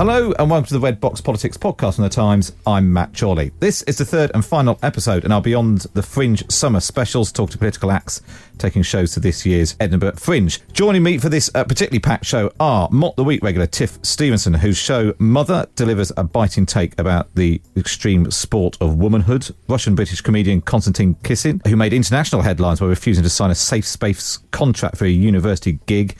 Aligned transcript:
Hello 0.00 0.32
and 0.38 0.48
welcome 0.48 0.64
to 0.64 0.72
the 0.72 0.80
Red 0.80 0.98
Box 0.98 1.20
Politics 1.20 1.58
podcast 1.58 1.96
from 1.96 2.04
the 2.04 2.08
Times. 2.08 2.52
I'm 2.66 2.90
Matt 2.90 3.14
Chorley. 3.14 3.52
This 3.60 3.82
is 3.82 3.98
the 3.98 4.06
third 4.06 4.30
and 4.32 4.42
final 4.42 4.78
episode 4.82 5.26
in 5.26 5.30
our 5.30 5.42
Beyond 5.42 5.80
the 5.92 6.02
Fringe 6.02 6.50
summer 6.50 6.80
specials, 6.80 7.30
talk 7.30 7.50
to 7.50 7.58
political 7.58 7.90
acts, 7.90 8.22
taking 8.56 8.80
shows 8.82 9.12
to 9.12 9.20
this 9.20 9.44
year's 9.44 9.76
Edinburgh 9.78 10.12
Fringe. 10.16 10.58
Joining 10.72 11.02
me 11.02 11.18
for 11.18 11.28
this 11.28 11.50
uh, 11.54 11.64
particularly 11.64 12.00
packed 12.00 12.24
show 12.24 12.50
are 12.58 12.88
Mock 12.90 13.14
the 13.16 13.24
Week 13.24 13.44
regular 13.44 13.66
Tiff 13.66 13.98
Stevenson, 14.00 14.54
whose 14.54 14.78
show 14.78 15.12
Mother 15.18 15.66
delivers 15.76 16.10
a 16.16 16.24
biting 16.24 16.64
take 16.64 16.98
about 16.98 17.34
the 17.34 17.60
extreme 17.76 18.30
sport 18.30 18.78
of 18.80 18.96
womanhood, 18.96 19.54
Russian 19.68 19.94
British 19.94 20.22
comedian 20.22 20.62
Konstantin 20.62 21.16
Kisin, 21.16 21.60
who 21.66 21.76
made 21.76 21.92
international 21.92 22.40
headlines 22.40 22.80
by 22.80 22.86
refusing 22.86 23.22
to 23.22 23.28
sign 23.28 23.50
a 23.50 23.54
safe 23.54 23.86
space 23.86 24.38
contract 24.50 24.96
for 24.96 25.04
a 25.04 25.10
university 25.10 25.78
gig 25.84 26.16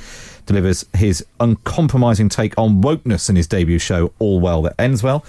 delivers 0.50 0.84
his 0.94 1.24
uncompromising 1.38 2.28
take 2.28 2.58
on 2.58 2.82
wokeness 2.82 3.30
in 3.30 3.36
his 3.36 3.46
debut 3.46 3.78
show, 3.78 4.12
All 4.18 4.40
Well 4.40 4.62
That 4.62 4.74
Ends 4.80 5.00
Well. 5.00 5.24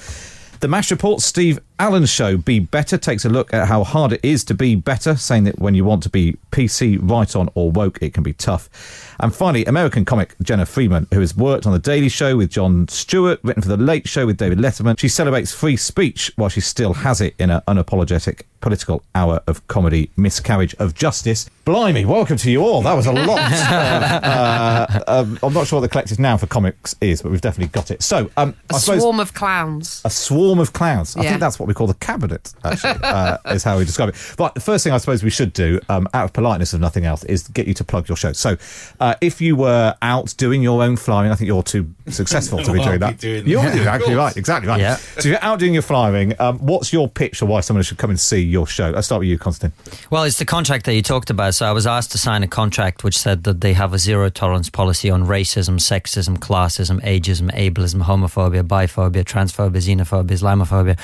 The 0.61 0.67
MASH 0.67 0.89
Report, 0.89 1.22
Steve 1.22 1.59
Allen's 1.81 2.11
show, 2.11 2.37
Be 2.37 2.59
Better, 2.59 2.95
takes 2.95 3.25
a 3.25 3.29
look 3.29 3.51
at 3.55 3.67
how 3.67 3.83
hard 3.83 4.13
it 4.13 4.19
is 4.21 4.43
to 4.43 4.53
be 4.53 4.75
better, 4.75 5.15
saying 5.15 5.45
that 5.45 5.57
when 5.57 5.73
you 5.73 5.83
want 5.83 6.03
to 6.03 6.09
be 6.09 6.37
PC, 6.51 6.99
right 7.01 7.35
on, 7.35 7.49
or 7.55 7.71
woke, 7.71 7.97
it 8.03 8.13
can 8.13 8.21
be 8.21 8.33
tough. 8.33 8.69
And 9.19 9.33
finally, 9.33 9.65
American 9.65 10.05
comic 10.05 10.35
Jenna 10.43 10.67
Freeman, 10.67 11.07
who 11.11 11.21
has 11.21 11.35
worked 11.35 11.65
on 11.65 11.73
The 11.73 11.79
Daily 11.79 12.07
Show 12.07 12.37
with 12.37 12.52
Jon 12.52 12.87
Stewart, 12.87 13.39
written 13.41 13.63
for 13.63 13.69
The 13.69 13.77
Late 13.77 14.07
Show 14.07 14.27
with 14.27 14.37
David 14.37 14.59
Letterman. 14.59 14.99
She 14.99 15.07
celebrates 15.07 15.52
free 15.52 15.75
speech 15.75 16.31
while 16.35 16.49
she 16.49 16.61
still 16.61 16.93
has 16.93 17.19
it 17.19 17.33
in 17.39 17.49
an 17.49 17.61
unapologetic 17.67 18.43
political 18.61 19.03
hour 19.15 19.41
of 19.47 19.67
comedy, 19.67 20.11
Miscarriage 20.15 20.75
of 20.75 20.93
Justice. 20.93 21.49
Blimey, 21.65 22.05
welcome 22.05 22.37
to 22.37 22.52
you 22.52 22.61
all. 22.61 22.81
That 22.81 22.93
was 22.93 23.08
a 23.08 23.11
lot. 23.11 23.39
uh, 23.52 25.03
um, 25.08 25.39
I'm 25.43 25.53
not 25.53 25.67
sure 25.67 25.77
what 25.80 25.81
the 25.81 25.89
collective 25.89 26.20
noun 26.20 26.37
for 26.37 26.47
comics 26.47 26.95
is, 27.02 27.21
but 27.21 27.31
we've 27.31 27.41
definitely 27.41 27.71
got 27.71 27.91
it. 27.91 28.02
So, 28.02 28.30
um, 28.37 28.55
A 28.70 28.75
I 28.75 28.77
suppose 28.77 29.02
swarm 29.02 29.20
of 29.20 29.33
clowns. 29.33 30.02
a 30.05 30.09
swarm 30.09 30.59
of 30.59 30.73
clowns. 30.73 31.17
I 31.17 31.23
think 31.23 31.39
that's 31.39 31.59
what 31.59 31.67
we 31.71 31.76
call 31.76 31.87
the 31.87 31.93
cabinet, 31.95 32.54
actually, 32.64 32.99
uh, 33.04 33.37
is 33.45 33.64
how 33.64 33.77
we 33.77 33.86
describe 33.86 34.09
it. 34.09 34.33
But 34.37 34.55
the 34.55 34.61
first 34.61 34.83
thing 34.83 34.93
I 34.93 34.98
suppose 34.98 35.23
we 35.23 35.30
should 35.30 35.54
do, 35.54 35.80
um, 35.89 36.08
out 36.14 36.26
of 36.26 36.33
politeness, 36.33 36.73
if 36.73 36.82
nothing 36.82 37.05
else, 37.05 37.23
is 37.23 37.48
get 37.48 37.67
you 37.67 37.73
to 37.76 37.83
plug 37.83 38.09
your 38.09 38.17
show. 38.17 38.33
So 38.33 38.58
uh, 38.99 39.15
if 39.21 39.39
you 39.42 39.55
were 39.55 39.95
out 40.02 40.36
doing 40.37 40.61
your 40.61 40.83
own 40.83 40.98
flying, 40.98 41.32
I 41.32 41.36
think 41.36 41.48
you're 41.48 41.64
too 41.64 41.89
successful 42.11 42.60
to 42.64 42.72
be 42.72 42.80
I'll 42.80 42.86
doing 42.86 42.99
be 42.99 43.05
that. 43.05 43.17
doing 43.20 43.48
you're 43.48 43.61
that. 43.61 43.76
exactly 43.76 44.14
right, 44.16 44.38
exactly 44.38 44.67
right. 44.70 44.80
Yeah. 44.80 44.95
So 44.95 45.20
if 45.20 45.26
you're 45.26 45.44
out 45.44 45.60
doing 45.60 45.73
your 45.73 45.83
flying, 45.83 46.33
um, 46.39 46.60
what's 46.60 46.92
your 46.94 47.08
pitch 47.10 47.39
for 47.39 47.45
why 47.45 47.61
someone 47.61 47.83
should 47.83 47.98
come 47.98 48.10
and 48.10 48.20
see 48.20 48.39
your 48.42 48.67
show? 48.67 48.89
Let's 48.89 49.08
start 49.08 49.20
with 49.20 49.30
you, 49.30 49.38
Konstantin. 49.38 49.77
Well, 50.10 50.23
it's 50.23 50.39
the 50.39 50.45
contract 50.45 50.86
that 50.86 50.94
you 50.95 51.02
talked 51.02 51.30
about. 51.30 51.54
So 51.55 51.66
I 51.66 51.71
was 51.71 51.88
asked 51.88 52.11
to 52.14 52.17
sign 52.17 52.44
a 52.44 52.48
contract 52.48 53.04
which 53.04 53.17
said 53.17 53.44
that 53.44 53.61
they 53.61 53.73
have 53.73 53.94
a 53.94 53.98
zero 54.00 54.30
tolerance 54.30 54.70
policy 54.70 55.10
on 55.10 55.26
racism, 55.26 55.80
sexism, 55.80 56.38
classism, 56.38 57.02
ageism, 57.02 57.52
ableism, 57.52 58.04
homophobia, 58.04 58.64
biphobia, 58.64 59.23
transphobia, 59.23 59.77
xenophobia, 59.77 60.32
Islamophobia, 60.32 60.98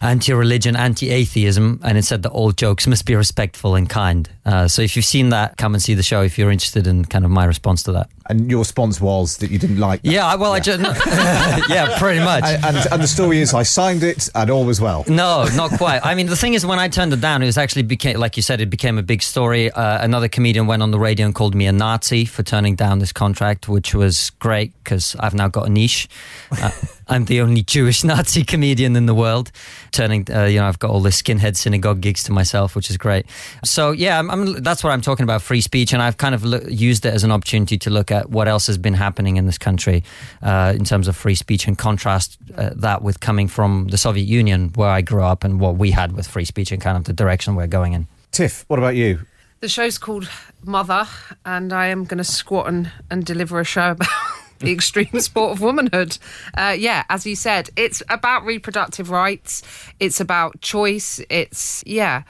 anti 0.00 0.32
religion, 0.32 0.76
anti 0.76 1.10
atheism. 1.10 1.80
And 1.82 1.98
it 1.98 2.04
said 2.04 2.22
that 2.22 2.30
all 2.30 2.52
jokes 2.52 2.86
must 2.86 3.06
be 3.06 3.14
respectful 3.14 3.74
and 3.74 3.88
kind. 3.88 4.28
Uh, 4.44 4.68
so 4.68 4.82
if 4.82 4.96
you've 4.96 5.04
seen 5.04 5.30
that, 5.30 5.56
come 5.56 5.74
and 5.74 5.82
see 5.82 5.94
the 5.94 6.02
show 6.02 6.22
if 6.22 6.38
you're 6.38 6.50
interested 6.50 6.86
in 6.86 7.04
kind 7.04 7.24
of 7.24 7.30
my 7.30 7.44
response 7.44 7.82
to 7.84 7.92
that. 7.92 8.08
And 8.28 8.50
your 8.50 8.60
response 8.60 9.00
was 9.00 9.36
that 9.38 9.50
you 9.50 9.58
didn't 9.58 9.78
like 9.78 10.02
that. 10.02 10.10
Yeah, 10.10 10.34
well, 10.36 10.52
I 10.52 10.60
just. 10.60 10.80
yeah, 11.70 11.98
pretty 11.98 12.20
much. 12.20 12.44
And, 12.44 12.76
and, 12.76 12.92
and 12.92 13.02
the 13.02 13.06
story 13.08 13.40
is, 13.40 13.54
I 13.54 13.62
signed 13.62 14.02
it 14.02 14.28
and 14.34 14.50
all 14.50 14.64
was 14.64 14.80
well. 14.80 15.04
No, 15.08 15.46
not 15.54 15.72
quite. 15.72 16.00
I 16.04 16.14
mean, 16.14 16.26
the 16.26 16.36
thing 16.36 16.54
is, 16.54 16.64
when 16.64 16.78
I 16.78 16.88
turned 16.88 17.12
it 17.12 17.20
down, 17.20 17.42
it 17.42 17.46
was 17.46 17.58
actually 17.58 17.82
became, 17.82 18.18
like 18.18 18.36
you 18.36 18.42
said, 18.42 18.60
it 18.60 18.70
became 18.70 18.98
a 18.98 19.02
big 19.02 19.22
story. 19.22 19.70
Uh, 19.70 20.02
another 20.02 20.28
comedian 20.28 20.66
went 20.66 20.82
on 20.82 20.90
the 20.90 20.98
radio 20.98 21.26
and 21.26 21.34
called 21.34 21.54
me 21.54 21.66
a 21.66 21.72
Nazi 21.72 22.24
for 22.24 22.42
turning 22.42 22.74
down 22.74 22.98
this 22.98 23.12
contract, 23.12 23.68
which 23.68 23.94
was 23.94 24.30
great 24.30 24.72
because 24.82 25.16
I've 25.20 25.34
now 25.34 25.48
got 25.48 25.66
a 25.66 25.70
niche. 25.70 26.08
Uh, 26.50 26.70
I'm 27.08 27.26
the 27.26 27.40
only 27.40 27.62
Jewish 27.62 28.04
Nazi 28.10 28.44
comedian 28.44 28.96
in 28.96 29.06
the 29.06 29.14
world. 29.14 29.52
Turning, 29.92 30.26
uh, 30.30 30.44
you 30.44 30.58
know, 30.58 30.66
I've 30.66 30.78
got 30.78 30.90
all 30.90 31.00
the 31.00 31.10
skinhead 31.10 31.56
synagogue 31.56 32.00
gigs 32.00 32.22
to 32.24 32.32
myself, 32.32 32.74
which 32.74 32.90
is 32.90 32.96
great. 32.96 33.26
So 33.64 33.92
yeah, 33.92 34.18
I'm, 34.18 34.30
I'm, 34.30 34.62
that's 34.62 34.82
what 34.82 34.90
I'm 34.90 35.00
talking 35.00 35.24
about, 35.24 35.42
free 35.42 35.60
speech, 35.60 35.92
and 35.92 36.02
I've 36.02 36.16
kind 36.16 36.34
of 36.34 36.44
lo- 36.44 36.60
used 36.68 37.06
it 37.06 37.14
as 37.14 37.24
an 37.24 37.30
opportunity 37.30 37.78
to 37.78 37.90
look 37.90 38.10
at 38.10 38.30
what 38.30 38.48
else 38.48 38.66
has 38.66 38.78
been 38.78 38.94
happening 38.94 39.36
in 39.36 39.46
this 39.46 39.58
country 39.58 40.02
uh, 40.42 40.72
in 40.76 40.84
terms 40.84 41.08
of 41.08 41.16
free 41.16 41.34
speech 41.34 41.66
and 41.66 41.78
contrast 41.78 42.38
uh, 42.56 42.70
that 42.74 43.02
with 43.02 43.20
coming 43.20 43.48
from 43.48 43.88
the 43.88 43.98
Soviet 43.98 44.24
Union, 44.24 44.70
where 44.74 44.90
I 44.90 45.00
grew 45.00 45.22
up, 45.22 45.44
and 45.44 45.60
what 45.60 45.76
we 45.76 45.92
had 45.92 46.12
with 46.12 46.26
free 46.26 46.44
speech 46.44 46.72
and 46.72 46.80
kind 46.80 46.96
of 46.96 47.04
the 47.04 47.12
direction 47.12 47.54
we're 47.54 47.66
going 47.66 47.92
in. 47.92 48.06
Tiff, 48.32 48.64
what 48.68 48.78
about 48.78 48.96
you? 48.96 49.20
The 49.60 49.68
show's 49.68 49.96
called 49.96 50.28
Mother, 50.62 51.06
and 51.44 51.72
I 51.72 51.86
am 51.86 52.04
going 52.04 52.18
to 52.18 52.24
squat 52.24 52.68
and, 52.68 52.90
and 53.10 53.24
deliver 53.24 53.60
a 53.60 53.64
show 53.64 53.92
about 53.92 54.08
the 54.60 54.72
extreme 54.72 55.20
sport 55.20 55.52
of 55.52 55.60
womanhood. 55.60 56.18
Uh, 56.56 56.74
yeah, 56.78 57.04
as 57.08 57.26
you 57.26 57.36
said, 57.36 57.70
it's 57.76 58.02
about 58.08 58.44
reproductive 58.44 59.10
rights, 59.10 59.62
it's 60.00 60.20
about 60.20 60.60
choice, 60.60 61.20
it's, 61.30 61.82
yeah. 61.86 62.22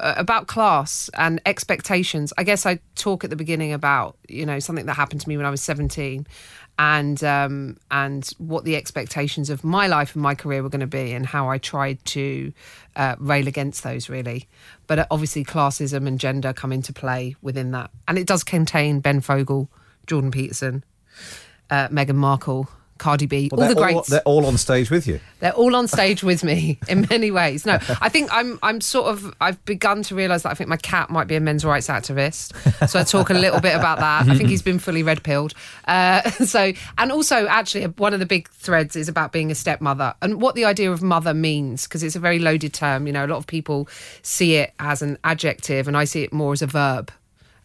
About 0.00 0.46
class 0.46 1.10
and 1.12 1.38
expectations. 1.44 2.32
I 2.38 2.44
guess 2.44 2.64
I 2.64 2.80
talk 2.94 3.24
at 3.24 3.30
the 3.30 3.36
beginning 3.36 3.74
about 3.74 4.16
you 4.26 4.46
know 4.46 4.58
something 4.58 4.86
that 4.86 4.94
happened 4.94 5.20
to 5.20 5.28
me 5.28 5.36
when 5.36 5.44
I 5.44 5.50
was 5.50 5.62
seventeen, 5.62 6.26
and 6.78 7.22
um, 7.22 7.76
and 7.90 8.28
what 8.38 8.64
the 8.64 8.76
expectations 8.76 9.50
of 9.50 9.62
my 9.64 9.86
life 9.86 10.14
and 10.14 10.22
my 10.22 10.34
career 10.34 10.62
were 10.62 10.68
going 10.68 10.80
to 10.80 10.86
be, 10.86 11.12
and 11.12 11.26
how 11.26 11.48
I 11.48 11.58
tried 11.58 12.02
to 12.06 12.52
uh, 12.96 13.16
rail 13.18 13.46
against 13.46 13.82
those 13.82 14.08
really. 14.08 14.48
But 14.86 15.00
uh, 15.00 15.06
obviously, 15.10 15.44
classism 15.44 16.06
and 16.06 16.18
gender 16.18 16.52
come 16.52 16.72
into 16.72 16.92
play 16.92 17.36
within 17.42 17.72
that, 17.72 17.90
and 18.08 18.18
it 18.18 18.26
does 18.26 18.44
contain 18.44 19.00
Ben 19.00 19.20
Fogle, 19.20 19.68
Jordan 20.06 20.30
Peterson, 20.30 20.84
uh, 21.70 21.88
Meghan 21.88 22.16
Markle, 22.16 22.68
Cardi 23.02 23.26
B, 23.26 23.48
all 23.50 23.58
the 23.58 23.66
they're, 23.66 23.74
greats. 23.74 23.96
all, 23.96 24.04
they're 24.08 24.22
all 24.22 24.46
on 24.46 24.56
stage 24.56 24.88
with 24.88 25.08
you. 25.08 25.18
They're 25.40 25.52
all 25.54 25.74
on 25.74 25.88
stage 25.88 26.22
with 26.22 26.44
me 26.44 26.78
in 26.88 27.04
many 27.10 27.32
ways. 27.32 27.66
No, 27.66 27.80
I 28.00 28.08
think 28.08 28.28
I'm 28.32 28.60
I'm 28.62 28.80
sort 28.80 29.08
of 29.08 29.34
I've 29.40 29.62
begun 29.64 30.04
to 30.04 30.14
realise 30.14 30.44
that 30.44 30.50
I 30.50 30.54
think 30.54 30.70
my 30.70 30.76
cat 30.76 31.10
might 31.10 31.26
be 31.26 31.34
a 31.34 31.40
men's 31.40 31.64
rights 31.64 31.88
activist. 31.88 32.52
So 32.88 33.00
I 33.00 33.02
talk 33.02 33.30
a 33.30 33.34
little 33.34 33.60
bit 33.60 33.74
about 33.74 33.98
that. 33.98 34.28
I 34.28 34.36
think 34.36 34.48
he's 34.48 34.62
been 34.62 34.78
fully 34.78 35.02
red 35.02 35.24
pilled. 35.24 35.52
Uh, 35.88 36.22
so 36.30 36.72
and 36.96 37.10
also 37.10 37.48
actually 37.48 37.86
one 37.86 38.14
of 38.14 38.20
the 38.20 38.26
big 38.26 38.48
threads 38.50 38.94
is 38.94 39.08
about 39.08 39.32
being 39.32 39.50
a 39.50 39.56
stepmother 39.56 40.14
and 40.22 40.40
what 40.40 40.54
the 40.54 40.64
idea 40.64 40.92
of 40.92 41.02
mother 41.02 41.34
means 41.34 41.88
because 41.88 42.04
it's 42.04 42.14
a 42.14 42.20
very 42.20 42.38
loaded 42.38 42.72
term. 42.72 43.08
You 43.08 43.12
know, 43.14 43.26
a 43.26 43.26
lot 43.26 43.38
of 43.38 43.48
people 43.48 43.88
see 44.22 44.54
it 44.54 44.74
as 44.78 45.02
an 45.02 45.18
adjective, 45.24 45.88
and 45.88 45.96
I 45.96 46.04
see 46.04 46.22
it 46.22 46.32
more 46.32 46.52
as 46.52 46.62
a 46.62 46.68
verb, 46.68 47.10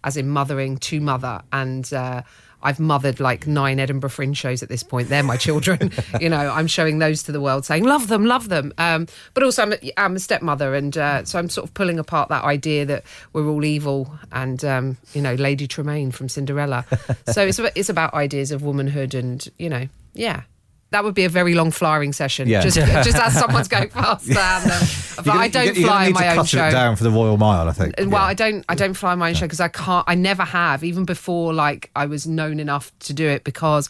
as 0.04 0.18
in 0.18 0.30
mothering 0.30 0.78
to 0.78 1.00
mother 1.00 1.44
and. 1.54 1.94
Uh, 1.94 2.24
I've 2.64 2.80
mothered 2.80 3.20
like 3.20 3.48
nine 3.48 3.80
Edinburgh 3.80 4.10
Fringe 4.10 4.36
shows 4.36 4.64
at 4.64 4.70
this 4.70 4.84
point. 4.84 5.10
They're 5.10 5.24
my 5.24 5.38
children. 5.38 5.92
you 6.20 6.30
know, 6.30 6.38
I'm 6.38 6.68
showing 6.68 7.00
those 7.00 7.24
to 7.24 7.32
the 7.32 7.42
world, 7.42 7.66
saying 7.66 7.84
love 7.84 8.08
them, 8.08 8.26
love 8.26 8.50
them. 8.50 8.74
Um, 8.78 9.08
but 9.34 9.44
also, 9.44 9.64
I'm 9.64 9.74
a, 9.74 9.92
I'm 9.98 10.16
a 10.16 10.20
stepmother, 10.20 10.74
and 10.76 10.98
uh, 10.98 11.24
so 11.26 11.40
I'm 11.40 11.50
sort 11.50 11.68
of 11.68 11.74
pulling 11.74 12.00
apart 12.00 12.30
that 12.30 12.44
idea 12.44 12.86
that 12.86 13.04
we're 13.34 13.48
all 13.48 13.64
evil, 13.64 14.18
and 14.32 14.64
um, 14.66 14.98
you 15.14 15.22
know, 15.22 15.36
Lady 15.36 15.68
Tremaine 15.68 16.12
from 16.12 16.30
Cinderella. 16.30 16.86
so 17.28 17.46
it's 17.46 17.60
it's 17.60 17.90
about 17.90 18.14
ideas 18.14 18.52
of 18.52 18.64
womanhood, 18.64 19.14
and 19.14 19.48
you 19.58 19.70
know, 19.70 19.88
yeah. 20.14 20.44
That 20.92 21.04
would 21.04 21.14
be 21.16 21.26
a 21.26 21.30
very 21.30 21.54
long 21.54 21.72
flying 21.72 22.14
session. 22.14 22.48
Yeah. 22.48 22.62
Just, 22.62 22.78
just 22.78 23.18
as 23.18 23.34
someone's 23.38 23.68
going 23.68 23.90
past 23.90 24.26
that. 24.28 24.64
and 24.64 25.16
But 25.18 25.26
gonna- 25.26 25.40
I 25.40 25.48
don't 25.50 25.66
you're 25.66 25.74
gonna 25.76 25.86
fly 25.88 26.06
need 26.08 26.08
on 26.08 26.14
my 26.14 26.22
to 26.22 26.30
own 26.30 26.36
cut 26.38 26.48
show. 26.48 26.68
it 26.68 26.72
down 26.72 26.96
for 26.96 27.04
the 27.04 27.12
Royal 27.12 27.38
Mile, 27.38 27.68
I 27.68 27.72
think. 27.74 27.96
Well, 27.98 28.10
Yeah. 28.10 28.22
I 28.24 28.34
don't. 28.34 28.66
I 28.70 28.76
don't 28.76 28.94
fly 28.94 29.14
my 29.16 29.30
own 29.30 29.36
show 29.36 29.46
because 29.46 29.60
I 29.60 29.68
can't. 29.68 30.06
I 30.08 30.16
never 30.16 30.44
have, 30.44 30.84
even 30.84 31.04
before 31.06 31.54
like 31.54 31.90
I 31.96 32.06
was 32.06 32.26
known 32.28 32.60
enough 32.60 32.92
to 33.00 33.14
do 33.14 33.28
it 33.28 33.44
because. 33.44 33.90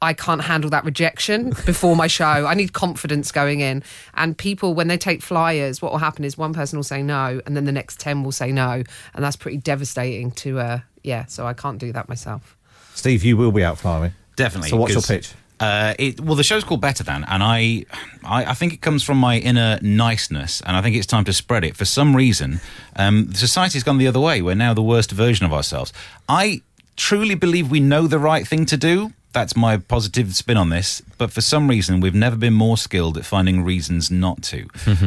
I 0.00 0.12
can't 0.12 0.40
handle 0.42 0.70
that 0.70 0.84
rejection 0.84 1.50
before 1.66 1.96
my 1.96 2.06
show. 2.06 2.24
I 2.24 2.54
need 2.54 2.72
confidence 2.72 3.32
going 3.32 3.58
in. 3.58 3.82
And 4.14 4.38
people, 4.38 4.72
when 4.72 4.86
they 4.86 4.96
take 4.96 5.22
flyers, 5.22 5.82
what 5.82 5.90
will 5.90 5.98
happen 5.98 6.24
is 6.24 6.38
one 6.38 6.54
person 6.54 6.78
will 6.78 6.84
say 6.84 7.02
no, 7.02 7.40
and 7.44 7.56
then 7.56 7.64
the 7.64 7.72
next 7.72 7.98
10 7.98 8.22
will 8.22 8.30
say 8.30 8.52
no. 8.52 8.84
And 9.14 9.24
that's 9.24 9.34
pretty 9.34 9.56
devastating 9.56 10.30
to, 10.30 10.60
uh, 10.60 10.78
yeah, 11.02 11.24
so 11.24 11.48
I 11.48 11.52
can't 11.52 11.78
do 11.78 11.90
that 11.94 12.08
myself. 12.08 12.56
Steve, 12.94 13.24
you 13.24 13.36
will 13.36 13.50
be 13.50 13.64
out 13.64 13.76
flying. 13.76 14.12
Definitely. 14.36 14.70
So 14.70 14.76
what's 14.76 14.92
your 14.92 15.00
'cause, 15.02 15.08
pitch? 15.08 15.32
Uh, 15.60 15.94
it, 15.98 16.20
well, 16.20 16.36
the 16.36 16.44
show's 16.44 16.62
called 16.62 16.80
Better 16.80 17.02
Than, 17.02 17.24
and 17.24 17.42
I, 17.42 17.84
I, 18.24 18.44
I 18.46 18.54
think 18.54 18.72
it 18.72 18.80
comes 18.80 19.02
from 19.02 19.18
my 19.18 19.38
inner 19.38 19.78
niceness, 19.82 20.60
and 20.60 20.76
I 20.76 20.82
think 20.82 20.94
it's 20.94 21.06
time 21.06 21.24
to 21.24 21.32
spread 21.32 21.64
it. 21.64 21.76
For 21.76 21.84
some 21.84 22.14
reason, 22.14 22.60
um, 22.96 23.34
society's 23.34 23.82
gone 23.82 23.98
the 23.98 24.06
other 24.06 24.20
way. 24.20 24.40
We're 24.40 24.54
now 24.54 24.72
the 24.72 24.82
worst 24.82 25.10
version 25.10 25.46
of 25.46 25.52
ourselves. 25.52 25.92
I 26.28 26.62
truly 26.96 27.34
believe 27.34 27.70
we 27.70 27.80
know 27.80 28.06
the 28.06 28.18
right 28.18 28.46
thing 28.46 28.66
to 28.66 28.76
do. 28.76 29.12
That's 29.32 29.54
my 29.54 29.76
positive 29.76 30.34
spin 30.34 30.56
on 30.56 30.70
this. 30.70 31.02
But 31.18 31.30
for 31.30 31.40
some 31.40 31.68
reason, 31.68 32.00
we've 32.00 32.14
never 32.14 32.36
been 32.36 32.54
more 32.54 32.78
skilled 32.78 33.18
at 33.18 33.26
finding 33.26 33.62
reasons 33.62 34.10
not 34.10 34.42
to. 34.44 34.62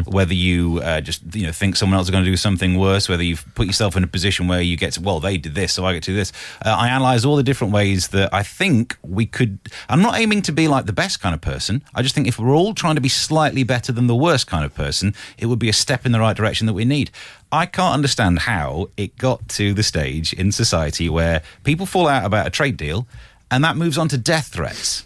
whether 0.06 0.34
you 0.34 0.80
uh, 0.84 1.02
just 1.02 1.22
you 1.34 1.48
know 1.48 1.52
think 1.52 1.76
someone 1.76 1.98
else 1.98 2.08
is 2.08 2.12
going 2.12 2.24
to 2.24 2.30
do 2.30 2.38
something 2.38 2.78
worse, 2.78 3.10
whether 3.10 3.24
you've 3.24 3.46
put 3.56 3.66
yourself 3.66 3.96
in 3.96 4.04
a 4.04 4.08
position 4.08 4.48
where 4.48 4.62
you 4.62 4.78
get 4.78 4.94
to, 4.94 5.02
well, 5.02 5.20
they 5.20 5.38
did 5.38 5.56
this, 5.56 5.74
so 5.74 5.86
I 5.86 5.94
get 5.94 6.04
to 6.04 6.12
do 6.12 6.16
this. 6.16 6.32
Uh, 6.64 6.76
I 6.78 6.90
analyze 6.90 7.26
all 7.26 7.36
the 7.36 7.44
different 7.44 7.74
ways 7.74 8.10
that 8.10 8.34
I 8.34 8.44
think 8.44 8.98
we 9.02 9.26
could. 9.26 9.60
I'm 9.90 10.02
not 10.02 10.20
aiming 10.20 10.44
to 10.44 10.52
be 10.52 10.68
like 10.68 10.86
the 10.86 10.94
best 10.94 11.20
kind 11.20 11.34
of 11.34 11.42
person. 11.42 11.84
I 11.96 12.02
just 12.02 12.14
think 12.14 12.28
if 12.28 12.38
we're 12.38 12.56
all 12.56 12.74
trying 12.74 12.96
to 12.96 13.02
be 13.02 13.10
slightly 13.10 13.64
better 13.64 13.92
than 13.92 14.08
the 14.08 14.16
worst 14.16 14.48
kind 14.48 14.66
of 14.66 14.74
person, 14.76 15.16
it 15.38 15.48
would 15.48 15.60
be 15.60 15.70
a 15.70 15.74
step 15.74 16.06
in 16.06 16.12
the 16.12 16.20
right 16.20 16.36
direction 16.36 16.68
that 16.68 16.74
we 16.74 16.86
need. 16.86 17.10
I 17.52 17.66
can't 17.66 17.94
understand 17.94 18.40
how 18.40 18.90
it 18.96 19.18
got 19.18 19.50
to 19.50 19.74
the 19.74 19.84
stage 19.84 20.32
in 20.32 20.52
society 20.54 21.10
where 21.10 21.42
people 21.64 21.86
fall 21.86 22.08
out 22.08 22.24
about 22.24 22.48
a 22.48 22.50
trade 22.50 22.78
deal 22.78 23.08
and 23.52 23.64
that 23.64 23.76
moves 23.78 23.98
on 23.98 24.08
to 24.10 24.18
death 24.18 24.48
threats. 24.48 25.06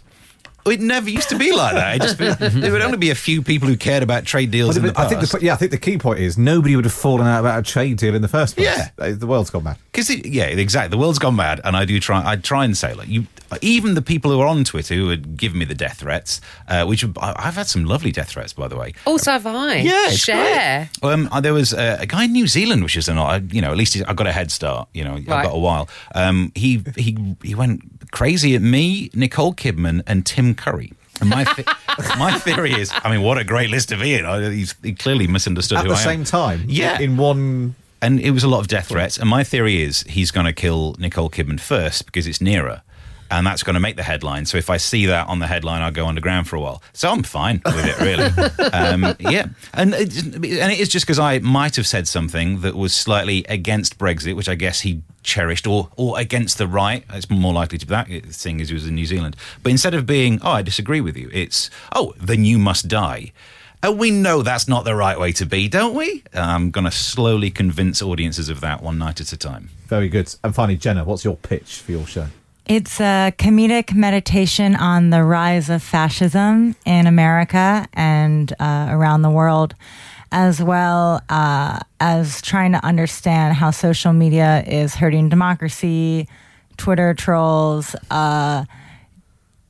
It 0.64 0.80
never 0.80 1.08
used 1.08 1.28
to 1.28 1.38
be 1.38 1.52
like 1.52 1.74
that. 1.74 1.96
It 1.96 2.02
just, 2.02 2.18
there 2.60 2.72
would 2.72 2.82
only 2.82 2.96
be 2.98 3.10
a 3.10 3.14
few 3.14 3.40
people 3.40 3.68
who 3.68 3.76
cared 3.76 4.02
about 4.02 4.24
trade 4.24 4.50
deals 4.50 4.76
in 4.76 4.82
the 4.82 4.88
I 4.90 4.92
past. 4.92 5.08
think 5.10 5.40
the, 5.40 5.46
yeah, 5.46 5.52
I 5.52 5.56
think 5.56 5.70
the 5.70 5.78
key 5.78 5.96
point 5.96 6.18
is 6.18 6.36
nobody 6.36 6.74
would 6.74 6.84
have 6.84 6.94
fallen 6.94 7.26
out 7.26 7.40
about 7.40 7.60
a 7.60 7.62
trade 7.62 7.98
deal 7.98 8.14
in 8.16 8.22
the 8.22 8.26
first 8.28 8.56
place. 8.56 8.66
Yeah. 8.98 9.10
The 9.12 9.26
world's 9.28 9.50
gone 9.50 9.62
mad. 9.64 9.76
Because 9.96 10.10
yeah, 10.26 10.44
exactly. 10.44 10.90
The 10.90 10.98
world's 10.98 11.18
gone 11.18 11.36
mad, 11.36 11.60
and 11.64 11.74
I 11.76 11.84
do 11.86 11.98
try. 12.00 12.22
I 12.24 12.36
try 12.36 12.64
and 12.64 12.76
say 12.76 12.92
like 12.94 13.08
you. 13.08 13.26
Even 13.62 13.94
the 13.94 14.02
people 14.02 14.30
who 14.32 14.40
are 14.40 14.46
on 14.48 14.64
Twitter 14.64 14.94
who 14.94 15.06
would 15.06 15.36
give 15.36 15.54
me 15.54 15.64
the 15.64 15.74
death 15.74 15.98
threats, 16.00 16.40
uh, 16.68 16.84
which 16.84 17.04
I- 17.04 17.34
I've 17.36 17.54
had 17.54 17.68
some 17.68 17.84
lovely 17.84 18.10
death 18.10 18.30
threats 18.30 18.52
by 18.52 18.66
the 18.66 18.76
way. 18.76 18.92
Also 19.06 19.30
have 19.30 19.46
I. 19.46 19.76
Yeah, 19.76 20.08
it's 20.08 20.18
Share. 20.24 20.90
Um, 21.02 21.28
uh, 21.30 21.40
there 21.40 21.54
was 21.54 21.72
uh, 21.72 21.96
a 22.00 22.06
guy 22.06 22.24
in 22.24 22.32
New 22.32 22.48
Zealand, 22.48 22.82
which 22.82 22.96
is 22.96 23.08
an, 23.08 23.16
you 23.52 23.60
know, 23.62 23.70
at 23.70 23.76
least 23.76 23.96
I 24.08 24.12
got 24.14 24.26
a 24.26 24.32
head 24.32 24.50
start. 24.50 24.88
You 24.92 25.04
know, 25.04 25.14
I've 25.14 25.26
got 25.26 25.54
a 25.54 25.58
while. 25.58 25.88
Um, 26.14 26.50
he 26.56 26.82
he 26.96 27.16
he 27.44 27.54
went 27.54 28.10
crazy 28.10 28.56
at 28.56 28.62
me, 28.62 29.10
Nicole 29.14 29.54
Kidman, 29.54 30.02
and 30.08 30.26
Tim 30.26 30.54
Curry. 30.56 30.92
And 31.20 31.30
my 31.30 31.44
th- 31.44 31.68
my 32.18 32.36
theory 32.40 32.72
is, 32.72 32.92
I 32.92 33.10
mean, 33.12 33.22
what 33.22 33.38
a 33.38 33.44
great 33.44 33.70
list 33.70 33.88
to 33.90 33.96
be 33.96 34.14
in. 34.14 34.26
I- 34.26 34.50
He's 34.50 34.74
he 34.82 34.92
clearly 34.92 35.28
misunderstood 35.28 35.78
At 35.78 35.84
who 35.84 35.90
the 35.90 35.94
I 35.94 35.98
am. 36.00 36.04
same 36.04 36.24
time, 36.24 36.64
Yeah. 36.66 36.98
in 37.00 37.16
one. 37.16 37.76
And 38.02 38.20
it 38.20 38.30
was 38.30 38.44
a 38.44 38.48
lot 38.48 38.60
of 38.60 38.68
death 38.68 38.88
threats. 38.88 39.18
And 39.18 39.28
my 39.28 39.44
theory 39.44 39.82
is 39.82 40.02
he's 40.02 40.30
going 40.30 40.46
to 40.46 40.52
kill 40.52 40.96
Nicole 40.98 41.30
Kidman 41.30 41.60
first 41.60 42.06
because 42.06 42.26
it's 42.26 42.40
nearer. 42.40 42.82
And 43.28 43.44
that's 43.44 43.64
going 43.64 43.74
to 43.74 43.80
make 43.80 43.96
the 43.96 44.04
headline. 44.04 44.46
So 44.46 44.56
if 44.56 44.70
I 44.70 44.76
see 44.76 45.06
that 45.06 45.26
on 45.26 45.40
the 45.40 45.48
headline, 45.48 45.82
I'll 45.82 45.90
go 45.90 46.06
underground 46.06 46.46
for 46.46 46.54
a 46.54 46.60
while. 46.60 46.80
So 46.92 47.10
I'm 47.10 47.24
fine 47.24 47.60
with 47.64 47.84
it, 47.84 47.98
really. 47.98 48.70
um, 48.72 49.16
yeah, 49.18 49.46
and 49.74 49.94
it, 49.94 50.16
and 50.24 50.72
it 50.72 50.78
is 50.78 50.88
just 50.88 51.06
because 51.06 51.18
I 51.18 51.40
might 51.40 51.74
have 51.74 51.88
said 51.88 52.06
something 52.06 52.60
that 52.60 52.76
was 52.76 52.94
slightly 52.94 53.44
against 53.48 53.98
Brexit, 53.98 54.36
which 54.36 54.48
I 54.48 54.54
guess 54.54 54.82
he 54.82 55.02
cherished, 55.24 55.66
or 55.66 55.88
or 55.96 56.20
against 56.20 56.56
the 56.58 56.68
right. 56.68 57.04
It's 57.12 57.28
more 57.28 57.52
likely 57.52 57.78
to 57.78 57.86
be 57.86 57.90
that 57.90 58.26
thing 58.26 58.60
as 58.60 58.68
he 58.68 58.74
was 58.74 58.86
in 58.86 58.94
New 58.94 59.06
Zealand. 59.06 59.34
But 59.64 59.72
instead 59.72 59.94
of 59.94 60.06
being, 60.06 60.38
oh, 60.42 60.52
I 60.52 60.62
disagree 60.62 61.00
with 61.00 61.16
you, 61.16 61.28
it's, 61.32 61.68
oh, 61.96 62.14
then 62.20 62.44
you 62.44 62.58
must 62.58 62.86
die. 62.86 63.32
And 63.82 63.98
we 63.98 64.10
know 64.10 64.42
that's 64.42 64.66
not 64.66 64.84
the 64.84 64.94
right 64.94 65.18
way 65.18 65.32
to 65.32 65.46
be, 65.46 65.68
don't 65.68 65.94
we? 65.94 66.24
I'm 66.34 66.70
going 66.70 66.86
to 66.86 66.90
slowly 66.90 67.50
convince 67.50 68.02
audiences 68.02 68.48
of 68.48 68.60
that 68.60 68.82
one 68.82 68.98
night 68.98 69.20
at 69.20 69.32
a 69.32 69.36
time. 69.36 69.70
Very 69.86 70.08
good. 70.08 70.34
And 70.42 70.54
finally, 70.54 70.76
Jenna, 70.76 71.04
what's 71.04 71.24
your 71.24 71.36
pitch 71.36 71.80
for 71.80 71.92
your 71.92 72.06
show? 72.06 72.26
It's 72.66 73.00
a 73.00 73.32
comedic 73.38 73.94
meditation 73.94 74.74
on 74.74 75.10
the 75.10 75.22
rise 75.22 75.70
of 75.70 75.84
fascism 75.84 76.74
in 76.84 77.06
America 77.06 77.86
and 77.92 78.52
uh, 78.58 78.88
around 78.90 79.22
the 79.22 79.30
world, 79.30 79.76
as 80.32 80.60
well 80.60 81.22
uh, 81.28 81.78
as 82.00 82.42
trying 82.42 82.72
to 82.72 82.84
understand 82.84 83.54
how 83.54 83.70
social 83.70 84.12
media 84.12 84.64
is 84.66 84.96
hurting 84.96 85.28
democracy, 85.28 86.26
Twitter 86.76 87.14
trolls, 87.14 87.94
uh, 88.10 88.64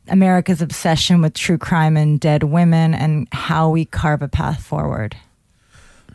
America's 0.09 0.63
obsession 0.63 1.21
with 1.23 1.35
true 1.35 1.59
crime 1.59 1.97
and 1.97 2.21
dead 2.21 2.45
women, 2.45 2.95
and 2.95 3.29
how 3.33 3.71
we 3.71 3.85
carve 3.85 4.23
a 4.23 4.29
path 4.29 4.63
forward. 4.63 5.17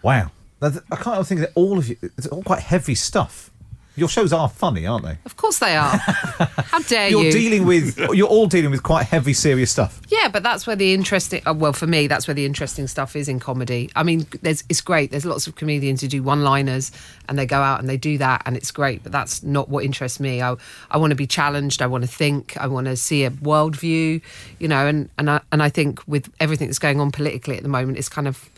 Wow. 0.02 0.32
I 0.62 0.96
can't 0.96 1.26
think 1.26 1.42
that 1.42 1.52
all 1.56 1.80
of 1.80 1.88
you, 1.90 1.98
it's 2.02 2.28
all 2.28 2.44
quite 2.44 2.60
heavy 2.62 2.96
stuff. 2.96 3.50
Your 3.96 4.08
shows 4.08 4.32
are 4.32 4.48
funny, 4.48 4.86
aren't 4.88 5.04
they? 5.04 5.18
Of 5.26 5.36
course 5.36 5.60
they 5.60 5.76
are. 5.76 5.98
How 5.98 6.80
dare 6.80 7.10
You're 7.10 7.26
you? 7.26 7.32
dealing 7.32 7.66
with, 7.66 7.98
you're 8.14 8.28
all 8.28 8.48
dealing 8.48 8.72
with 8.72 8.84
quite 8.84 9.06
heavy, 9.06 9.34
serious 9.34 9.70
stuff. 9.70 10.02
Yeah, 10.08 10.30
but 10.30 10.44
that's 10.44 10.66
where 10.66 10.78
the 10.78 10.94
interesting. 10.94 11.42
Uh, 11.46 11.54
well, 11.54 11.74
for 11.74 11.88
me, 11.88 12.08
that's 12.08 12.26
where 12.26 12.34
the 12.34 12.46
interesting 12.46 12.88
stuff 12.88 13.18
is 13.18 13.28
in 13.28 13.40
comedy. 13.40 13.90
I 13.96 14.04
mean, 14.04 14.26
there's 14.42 14.64
it's 14.70 14.80
great. 14.80 15.12
There's 15.12 15.26
lots 15.26 15.46
of 15.46 15.56
comedians 15.56 16.02
who 16.02 16.08
do 16.08 16.24
one-liners 16.24 16.92
and 17.28 17.38
they 17.38 17.46
go 17.46 17.58
out 17.58 17.82
and 17.82 17.90
they 17.90 17.98
do 17.98 18.18
that, 18.20 18.44
and 18.46 18.56
it's 18.56 18.72
great. 18.72 19.04
But 19.04 19.12
that's 19.12 19.44
not 19.44 19.68
what 19.68 19.84
interests 19.84 20.20
me. 20.20 20.42
I 20.42 20.56
I 20.90 20.98
want 20.98 21.12
to 21.12 21.16
be 21.16 21.28
challenged. 21.28 21.82
I 21.82 21.88
want 21.88 22.04
to 22.04 22.10
think. 22.10 22.56
I 22.58 22.68
want 22.68 22.88
to 22.88 22.96
see 22.96 23.26
a 23.26 23.32
worldview. 23.32 24.22
You 24.60 24.68
know, 24.70 24.88
and 24.88 25.10
and 25.18 25.30
I, 25.30 25.42
and 25.52 25.62
I 25.62 25.68
think 25.70 26.00
with 26.08 26.32
everything 26.40 26.68
that's 26.68 26.80
going 26.80 27.02
on 27.02 27.12
politically 27.12 27.58
at 27.58 27.64
the 27.64 27.70
moment, 27.70 27.98
it's 27.98 28.10
kind 28.10 28.28
of. 28.28 28.50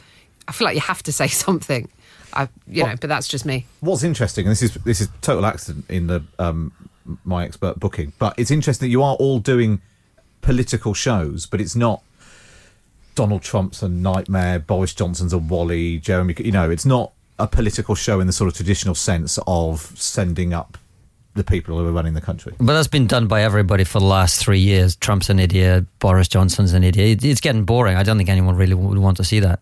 I 0.47 0.51
feel 0.51 0.65
like 0.65 0.75
you 0.75 0.81
have 0.81 1.03
to 1.03 1.11
say 1.11 1.27
something. 1.45 1.89
I, 2.35 2.47
you 2.67 2.83
know, 2.83 2.95
but 2.99 3.09
that's 3.09 3.27
just 3.27 3.45
me. 3.45 3.67
What's 3.81 4.03
interesting, 4.03 4.45
and 4.45 4.51
this 4.51 4.63
is 4.63 4.73
this 4.85 5.01
is 5.01 5.09
total 5.21 5.45
accident 5.45 5.85
in 5.89 6.07
the 6.07 6.23
um, 6.39 6.71
my 7.23 7.45
expert 7.45 7.79
booking, 7.79 8.13
but 8.17 8.33
it's 8.37 8.49
interesting 8.49 8.87
that 8.87 8.91
you 8.91 9.03
are 9.03 9.15
all 9.15 9.39
doing 9.39 9.81
political 10.41 10.93
shows, 10.95 11.45
but 11.45 11.61
it's 11.61 11.75
not 11.75 12.01
Donald 13.15 13.41
Trump's 13.43 13.83
a 13.83 13.89
nightmare, 13.89 14.59
Boris 14.59 14.93
Johnson's 14.93 15.33
a 15.33 15.37
Wally, 15.37 15.99
Jeremy. 15.99 16.35
You 16.39 16.51
know, 16.51 16.69
it's 16.69 16.85
not 16.85 17.13
a 17.39 17.47
political 17.47 17.95
show 17.95 18.19
in 18.19 18.27
the 18.27 18.33
sort 18.33 18.47
of 18.47 18.55
traditional 18.55 18.95
sense 18.95 19.39
of 19.47 19.81
sending 19.95 20.53
up 20.53 20.77
the 21.35 21.43
people 21.43 21.77
who 21.77 21.87
are 21.87 21.91
running 21.91 22.13
the 22.13 22.21
country. 22.21 22.53
But 22.59 22.73
that's 22.73 22.87
been 22.87 23.07
done 23.07 23.27
by 23.27 23.41
everybody 23.41 23.83
for 23.83 23.99
the 23.99 24.05
last 24.05 24.39
three 24.39 24.59
years. 24.59 24.95
Trump's 24.95 25.29
an 25.29 25.39
idiot. 25.39 25.85
Boris 25.99 26.27
Johnson's 26.27 26.73
an 26.73 26.83
idiot. 26.83 27.23
It's 27.23 27.41
getting 27.41 27.65
boring. 27.65 27.95
I 27.95 28.03
don't 28.03 28.17
think 28.17 28.29
anyone 28.29 28.55
really 28.55 28.75
would 28.75 28.99
want 28.99 29.17
to 29.17 29.23
see 29.23 29.39
that. 29.39 29.59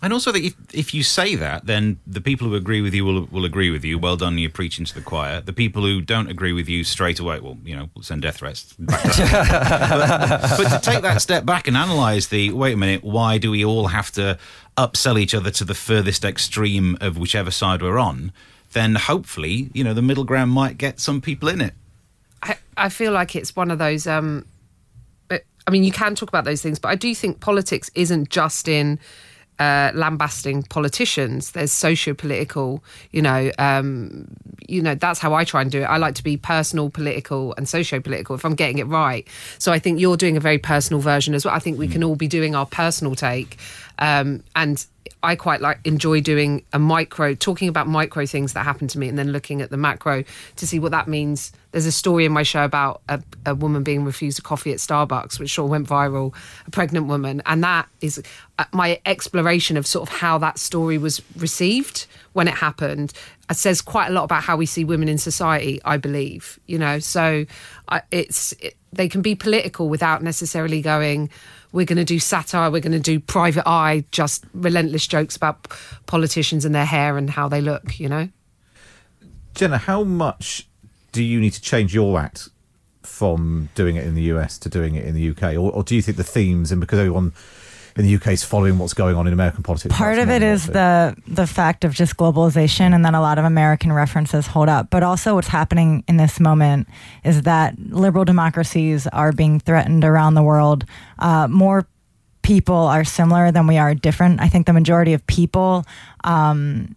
And 0.00 0.12
also, 0.12 0.32
if, 0.32 0.54
if 0.72 0.94
you 0.94 1.02
say 1.02 1.34
that, 1.34 1.66
then 1.66 1.98
the 2.06 2.20
people 2.20 2.46
who 2.46 2.54
agree 2.54 2.80
with 2.80 2.94
you 2.94 3.04
will, 3.04 3.26
will 3.32 3.44
agree 3.44 3.70
with 3.70 3.84
you. 3.84 3.98
Well 3.98 4.16
done, 4.16 4.38
you're 4.38 4.48
preaching 4.48 4.84
to 4.84 4.94
the 4.94 5.00
choir. 5.00 5.40
The 5.40 5.52
people 5.52 5.82
who 5.82 6.00
don't 6.00 6.30
agree 6.30 6.52
with 6.52 6.68
you 6.68 6.84
straight 6.84 7.18
away, 7.18 7.40
well, 7.40 7.58
you 7.64 7.74
know, 7.74 7.90
will 7.94 8.02
send 8.02 8.22
death 8.22 8.36
threats. 8.36 8.74
But, 8.88 10.56
but 10.56 10.68
to 10.68 10.80
take 10.82 11.02
that 11.02 11.20
step 11.20 11.44
back 11.44 11.66
and 11.66 11.76
analyse 11.76 12.28
the 12.28 12.52
wait 12.52 12.74
a 12.74 12.76
minute, 12.76 13.02
why 13.02 13.38
do 13.38 13.50
we 13.50 13.64
all 13.64 13.88
have 13.88 14.10
to 14.12 14.38
upsell 14.76 15.18
each 15.18 15.34
other 15.34 15.50
to 15.50 15.64
the 15.64 15.74
furthest 15.74 16.24
extreme 16.24 16.96
of 17.00 17.18
whichever 17.18 17.50
side 17.50 17.82
we're 17.82 17.98
on? 17.98 18.32
Then 18.72 18.94
hopefully, 18.94 19.70
you 19.72 19.82
know, 19.82 19.94
the 19.94 20.02
middle 20.02 20.24
ground 20.24 20.52
might 20.52 20.78
get 20.78 21.00
some 21.00 21.20
people 21.20 21.48
in 21.48 21.60
it. 21.60 21.74
I, 22.42 22.56
I 22.76 22.88
feel 22.88 23.12
like 23.12 23.34
it's 23.34 23.56
one 23.56 23.70
of 23.70 23.78
those. 23.78 24.06
Um, 24.06 24.44
I 25.30 25.70
mean, 25.70 25.84
you 25.84 25.92
can 25.92 26.14
talk 26.14 26.28
about 26.30 26.44
those 26.44 26.62
things, 26.62 26.78
but 26.78 26.88
I 26.88 26.94
do 26.94 27.14
think 27.14 27.40
politics 27.40 27.90
isn't 27.94 28.30
just 28.30 28.68
in 28.68 28.98
uh, 29.58 29.90
lambasting 29.94 30.62
politicians. 30.62 31.52
There's 31.52 31.72
socio-political, 31.72 32.82
you 33.12 33.22
know, 33.22 33.50
um, 33.58 34.26
you 34.68 34.82
know. 34.82 34.94
That's 34.94 35.18
how 35.18 35.34
I 35.34 35.44
try 35.44 35.62
and 35.62 35.70
do 35.70 35.80
it. 35.80 35.84
I 35.84 35.96
like 35.96 36.14
to 36.16 36.22
be 36.22 36.36
personal, 36.36 36.90
political, 36.90 37.54
and 37.56 37.68
socio-political. 37.68 38.36
If 38.36 38.44
I'm 38.44 38.54
getting 38.54 38.78
it 38.78 38.86
right, 38.86 39.26
so 39.58 39.72
I 39.72 39.78
think 39.78 40.00
you're 40.00 40.16
doing 40.16 40.36
a 40.36 40.40
very 40.40 40.58
personal 40.58 41.00
version 41.00 41.34
as 41.34 41.44
well. 41.44 41.54
I 41.54 41.58
think 41.58 41.78
we 41.78 41.88
can 41.88 42.04
all 42.04 42.16
be 42.16 42.28
doing 42.28 42.54
our 42.54 42.66
personal 42.66 43.14
take, 43.14 43.58
um, 43.98 44.44
and 44.54 44.86
I 45.22 45.34
quite 45.34 45.60
like 45.60 45.80
enjoy 45.84 46.20
doing 46.20 46.64
a 46.72 46.78
micro, 46.78 47.34
talking 47.34 47.68
about 47.68 47.88
micro 47.88 48.24
things 48.24 48.52
that 48.52 48.64
happen 48.64 48.86
to 48.88 48.98
me, 48.98 49.08
and 49.08 49.18
then 49.18 49.32
looking 49.32 49.62
at 49.62 49.70
the 49.70 49.76
macro 49.76 50.22
to 50.56 50.66
see 50.66 50.78
what 50.78 50.92
that 50.92 51.08
means. 51.08 51.50
There's 51.72 51.86
a 51.86 51.92
story 51.92 52.24
in 52.24 52.32
my 52.32 52.44
show 52.44 52.64
about 52.64 53.02
a, 53.08 53.22
a 53.44 53.54
woman 53.54 53.82
being 53.82 54.04
refused 54.04 54.38
a 54.38 54.42
coffee 54.42 54.72
at 54.72 54.78
Starbucks, 54.78 55.38
which 55.38 55.50
sure 55.50 55.66
went 55.66 55.88
viral, 55.88 56.34
a 56.66 56.70
pregnant 56.70 57.08
woman, 57.08 57.42
and 57.46 57.62
that 57.64 57.88
is 58.00 58.22
uh, 58.58 58.64
my 58.72 59.00
exploration 59.04 59.76
of 59.76 59.86
sort 59.86 60.08
of 60.08 60.16
how 60.16 60.38
that 60.38 60.58
story 60.58 60.98
was 60.98 61.20
received 61.36 62.06
when 62.32 62.48
it 62.48 62.54
happened. 62.54 63.12
Says 63.56 63.80
quite 63.80 64.08
a 64.08 64.12
lot 64.12 64.24
about 64.24 64.42
how 64.42 64.56
we 64.56 64.66
see 64.66 64.84
women 64.84 65.08
in 65.08 65.18
society. 65.18 65.80
I 65.84 65.96
believe, 65.96 66.58
you 66.66 66.78
know, 66.78 66.98
so 66.98 67.46
it's 68.10 68.52
it, 68.52 68.76
they 68.92 69.08
can 69.08 69.22
be 69.22 69.34
political 69.34 69.88
without 69.88 70.22
necessarily 70.22 70.80
going. 70.82 71.30
We're 71.72 71.86
going 71.86 71.98
to 71.98 72.04
do 72.04 72.18
satire. 72.18 72.70
We're 72.70 72.80
going 72.80 72.92
to 72.92 73.00
do 73.00 73.20
private 73.20 73.68
eye, 73.68 74.04
just 74.10 74.44
relentless 74.54 75.06
jokes 75.06 75.36
about 75.36 75.68
politicians 76.06 76.64
and 76.64 76.74
their 76.74 76.86
hair 76.86 77.18
and 77.18 77.28
how 77.28 77.48
they 77.48 77.60
look. 77.60 77.98
You 77.98 78.08
know. 78.08 78.28
Jenna, 79.54 79.78
how 79.78 80.04
much 80.04 80.68
do 81.12 81.22
you 81.22 81.40
need 81.40 81.52
to 81.52 81.60
change 81.60 81.94
your 81.94 82.18
act 82.18 82.48
from 83.02 83.70
doing 83.74 83.96
it 83.96 84.06
in 84.06 84.14
the 84.14 84.22
US 84.34 84.58
to 84.58 84.68
doing 84.68 84.94
it 84.94 85.04
in 85.04 85.14
the 85.14 85.30
UK, 85.30 85.54
or, 85.54 85.72
or 85.72 85.82
do 85.82 85.96
you 85.96 86.02
think 86.02 86.16
the 86.16 86.24
themes 86.24 86.70
and 86.70 86.80
because 86.80 86.98
everyone 86.98 87.32
in 87.98 88.04
the 88.04 88.14
UK 88.14 88.28
is 88.28 88.44
following 88.44 88.78
what's 88.78 88.94
going 88.94 89.16
on 89.16 89.26
in 89.26 89.32
American 89.32 89.64
politics? 89.64 89.94
Part 89.94 90.18
of 90.18 90.30
it 90.30 90.42
is 90.42 90.66
the 90.66 91.16
the 91.26 91.48
fact 91.48 91.84
of 91.84 91.92
just 91.92 92.16
globalization, 92.16 92.94
and 92.94 93.04
then 93.04 93.16
a 93.16 93.20
lot 93.20 93.38
of 93.38 93.44
American 93.44 93.92
references 93.92 94.46
hold 94.46 94.68
up. 94.68 94.88
But 94.88 95.02
also, 95.02 95.34
what's 95.34 95.48
happening 95.48 96.04
in 96.06 96.16
this 96.16 96.38
moment 96.38 96.88
is 97.24 97.42
that 97.42 97.76
liberal 97.78 98.24
democracies 98.24 99.08
are 99.08 99.32
being 99.32 99.58
threatened 99.58 100.04
around 100.04 100.34
the 100.34 100.44
world. 100.44 100.84
Uh, 101.18 101.48
more 101.48 101.88
people 102.42 102.76
are 102.76 103.02
similar 103.02 103.50
than 103.50 103.66
we 103.66 103.78
are 103.78 103.94
different. 103.94 104.40
I 104.40 104.48
think 104.48 104.66
the 104.66 104.72
majority 104.72 105.12
of 105.12 105.26
people. 105.26 105.84
Um, 106.24 106.94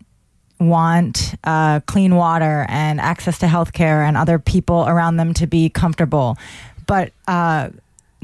want 0.60 1.34
uh, 1.43 1.79
clean 1.88 2.15
water 2.15 2.67
and 2.70 3.01
access 3.01 3.39
to 3.39 3.48
healthcare 3.48 4.08
and 4.08 4.15
other 4.15 4.38
people 4.38 4.86
around 4.88 5.17
them 5.17 5.34
to 5.34 5.48
be 5.48 5.70
comfortable. 5.70 6.38
But 6.86 7.13
uh, 7.27 7.70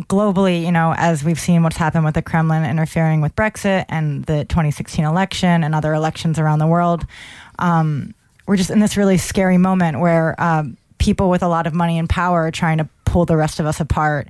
globally, 0.02 0.64
you 0.64 0.72
know, 0.72 0.94
as 0.96 1.24
we've 1.24 1.40
seen 1.40 1.64
what's 1.64 1.78
happened 1.78 2.06
with 2.06 2.16
the 2.16 2.22
Kremlin 2.22 2.64
interfering 2.64 3.22
with 3.22 3.36
Brexit 3.36 3.86
and 3.90 4.24
the 4.26 4.46
2016 4.46 5.04
election 5.04 5.64
and 5.64 5.74
other 5.74 5.94
elections 5.94 6.38
around 6.38 6.60
the 6.60 6.68
world, 6.68 7.06
um, 7.60 8.14
we're 8.46 8.58
just 8.58 8.70
in 8.70 8.80
this 8.80 8.96
really 8.96 9.18
scary 9.18 9.58
moment 9.58 10.00
where 10.00 10.40
um, 10.42 10.78
people 11.00 11.30
with 11.30 11.44
a 11.44 11.48
lot 11.48 11.68
of 11.68 11.74
money 11.74 11.98
and 11.98 12.10
power 12.10 12.48
are 12.48 12.52
trying 12.52 12.78
to 12.78 12.88
pull 13.06 13.26
the 13.26 13.36
rest 13.36 13.60
of 13.60 13.66
us 13.66 13.80
apart 13.80 14.28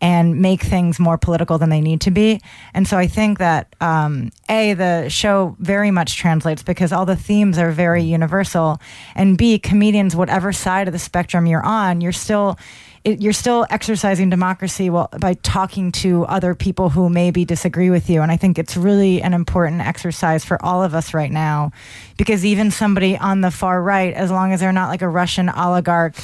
and 0.00 0.42
make 0.42 0.62
things 0.62 0.98
more 0.98 1.16
political 1.16 1.56
than 1.56 1.70
they 1.70 1.80
need 1.80 2.02
to 2.02 2.10
be. 2.10 2.40
And 2.74 2.86
so 2.86 2.98
I 2.98 3.06
think 3.06 3.38
that 3.38 3.74
um, 3.80 4.30
a 4.48 4.74
the 4.74 5.08
show 5.08 5.56
very 5.58 5.90
much 5.90 6.16
translates 6.16 6.62
because 6.62 6.92
all 6.92 7.06
the 7.06 7.16
themes 7.16 7.56
are 7.58 7.70
very 7.70 8.02
universal, 8.02 8.78
and 9.14 9.38
b 9.38 9.58
comedians, 9.58 10.14
whatever 10.14 10.52
side 10.52 10.86
of 10.86 10.92
the 10.92 10.98
spectrum 10.98 11.46
you're 11.46 11.64
on, 11.64 12.02
you're 12.02 12.12
still 12.12 12.58
it, 13.06 13.22
you're 13.22 13.32
still 13.32 13.64
exercising 13.70 14.30
democracy 14.30 14.90
while, 14.90 15.08
by 15.20 15.34
talking 15.34 15.92
to 15.92 16.24
other 16.24 16.56
people 16.56 16.90
who 16.90 17.08
maybe 17.08 17.44
disagree 17.44 17.88
with 17.88 18.10
you. 18.10 18.20
And 18.20 18.32
I 18.32 18.36
think 18.36 18.58
it's 18.58 18.76
really 18.76 19.22
an 19.22 19.32
important 19.32 19.80
exercise 19.80 20.44
for 20.44 20.62
all 20.64 20.82
of 20.82 20.92
us 20.92 21.14
right 21.14 21.30
now, 21.30 21.70
because 22.18 22.44
even 22.44 22.72
somebody 22.72 23.16
on 23.16 23.42
the 23.42 23.52
far 23.52 23.80
right, 23.80 24.12
as 24.12 24.32
long 24.32 24.52
as 24.52 24.58
they're 24.58 24.72
not 24.72 24.88
like 24.88 25.02
a 25.02 25.08
Russian 25.08 25.48
oligarch. 25.48 26.16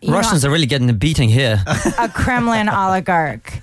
you 0.00 0.10
know, 0.10 0.16
Russians 0.16 0.44
are 0.44 0.50
really 0.50 0.66
getting 0.66 0.88
a 0.88 0.94
beating 0.94 1.28
here. 1.28 1.62
a 1.98 2.08
Kremlin 2.08 2.68
oligarch. 2.72 3.55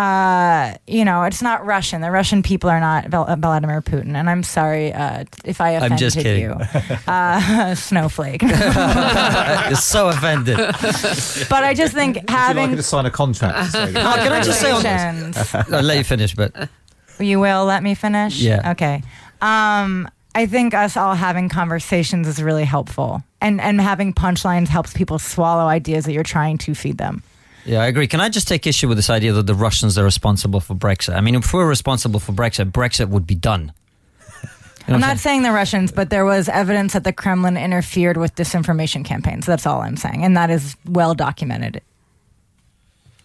Uh, 0.00 0.76
you 0.86 1.04
know, 1.04 1.24
it's 1.24 1.42
not 1.42 1.66
Russian. 1.66 2.00
The 2.00 2.10
Russian 2.10 2.42
people 2.42 2.70
are 2.70 2.80
not 2.80 3.08
Vladimir 3.08 3.82
Putin. 3.82 4.14
And 4.14 4.30
I'm 4.30 4.42
sorry 4.42 4.94
uh, 4.94 5.24
if 5.44 5.60
I 5.60 5.72
offended 5.72 5.92
I'm 5.92 5.98
just 5.98 6.16
kidding. 6.16 6.42
you, 6.44 6.56
uh, 7.06 7.74
snowflake. 7.74 8.40
You're 8.42 9.74
so 9.76 10.08
offended. 10.08 10.56
but 10.56 11.64
I 11.64 11.74
just 11.76 11.92
think 11.92 12.16
Would 12.16 12.30
you 12.30 12.36
having 12.36 12.68
like 12.68 12.76
to 12.76 12.82
sign 12.82 13.04
a 13.04 13.10
contract? 13.10 13.72
to? 13.72 13.78
Oh, 13.88 13.92
can 13.92 14.32
I 14.32 14.40
just 14.42 14.60
say 14.60 14.70
on 14.70 14.82
conversations- 14.82 15.54
I'll 15.70 15.82
let 15.82 15.98
you 15.98 16.04
finish, 16.04 16.34
but 16.34 16.68
You 17.18 17.38
will 17.38 17.66
let 17.66 17.82
me 17.82 17.94
finish? 17.94 18.40
Yeah. 18.40 18.70
Okay. 18.72 19.02
Um, 19.42 20.08
I 20.34 20.46
think 20.46 20.72
us 20.72 20.96
all 20.96 21.14
having 21.14 21.50
conversations 21.50 22.26
is 22.26 22.42
really 22.42 22.64
helpful. 22.64 23.22
And 23.42 23.60
and 23.60 23.80
having 23.80 24.14
punchlines 24.14 24.68
helps 24.68 24.94
people 24.94 25.18
swallow 25.18 25.66
ideas 25.66 26.04
that 26.06 26.12
you're 26.12 26.22
trying 26.22 26.56
to 26.58 26.74
feed 26.74 26.96
them. 26.96 27.22
Yeah, 27.64 27.82
I 27.82 27.86
agree. 27.86 28.06
Can 28.06 28.20
I 28.20 28.28
just 28.28 28.48
take 28.48 28.66
issue 28.66 28.88
with 28.88 28.98
this 28.98 29.10
idea 29.10 29.32
that 29.32 29.46
the 29.46 29.54
Russians 29.54 29.98
are 29.98 30.04
responsible 30.04 30.60
for 30.60 30.74
Brexit? 30.74 31.14
I 31.14 31.20
mean, 31.20 31.34
if 31.34 31.52
we're 31.52 31.68
responsible 31.68 32.20
for 32.20 32.32
Brexit, 32.32 32.70
Brexit 32.72 33.08
would 33.08 33.26
be 33.26 33.34
done. 33.34 33.72
You 34.86 34.92
know 34.92 34.94
I'm 34.94 35.00
not 35.02 35.18
saying 35.18 35.42
the 35.42 35.52
Russians, 35.52 35.92
but 35.92 36.10
there 36.10 36.24
was 36.24 36.48
evidence 36.48 36.94
that 36.94 37.04
the 37.04 37.12
Kremlin 37.12 37.56
interfered 37.56 38.16
with 38.16 38.34
disinformation 38.34 39.04
campaigns. 39.04 39.46
That's 39.46 39.66
all 39.66 39.82
I'm 39.82 39.96
saying, 39.96 40.24
and 40.24 40.36
that 40.36 40.50
is 40.50 40.74
well 40.86 41.14
documented. 41.14 41.82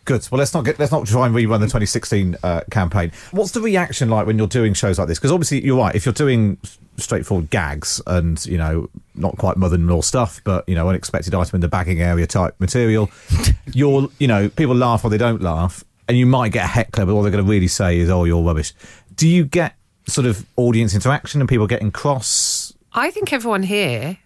Good. 0.05 0.27
Well, 0.31 0.37
let's 0.37 0.53
not 0.53 0.63
get 0.63 0.77
let's 0.77 0.91
not 0.91 1.07
try 1.07 1.25
and 1.25 1.35
rerun 1.35 1.59
the 1.59 1.65
2016 1.65 2.37
uh, 2.43 2.61
campaign. 2.69 3.11
What's 3.31 3.51
the 3.51 3.59
reaction 3.59 4.07
like 4.07 4.27
when 4.27 4.37
you're 4.37 4.45
doing 4.45 4.75
shows 4.75 4.99
like 4.99 5.07
this? 5.07 5.17
Because 5.17 5.31
obviously, 5.31 5.65
you're 5.65 5.77
right. 5.77 5.95
If 5.95 6.05
you're 6.05 6.13
doing 6.13 6.59
straightforward 6.97 7.49
gags 7.49 8.01
and 8.05 8.43
you 8.45 8.57
know 8.57 8.87
not 9.15 9.35
quite 9.37 9.57
mother-in-law 9.57 10.01
stuff, 10.01 10.41
but 10.43 10.67
you 10.69 10.75
know 10.75 10.87
unexpected 10.87 11.33
item 11.33 11.55
in 11.55 11.61
the 11.61 11.67
bagging 11.67 12.01
area 12.01 12.27
type 12.27 12.55
material, 12.59 13.09
you're 13.73 14.07
you 14.19 14.27
know 14.27 14.47
people 14.47 14.75
laugh 14.75 15.03
or 15.03 15.09
they 15.09 15.17
don't 15.17 15.41
laugh, 15.41 15.83
and 16.07 16.17
you 16.17 16.27
might 16.27 16.51
get 16.51 16.65
a 16.65 16.67
heckler, 16.67 17.07
but 17.07 17.13
all 17.13 17.23
they're 17.23 17.31
going 17.31 17.43
to 17.43 17.49
really 17.49 17.67
say 17.67 17.97
is, 17.97 18.07
"Oh, 18.07 18.25
you're 18.25 18.43
rubbish." 18.43 18.73
Do 19.15 19.27
you 19.27 19.43
get 19.43 19.75
sort 20.07 20.27
of 20.27 20.45
audience 20.55 20.93
interaction 20.93 21.41
and 21.41 21.49
people 21.49 21.65
getting 21.65 21.91
cross? 21.91 22.73
I 22.93 23.09
think 23.09 23.33
everyone 23.33 23.63
here. 23.63 24.19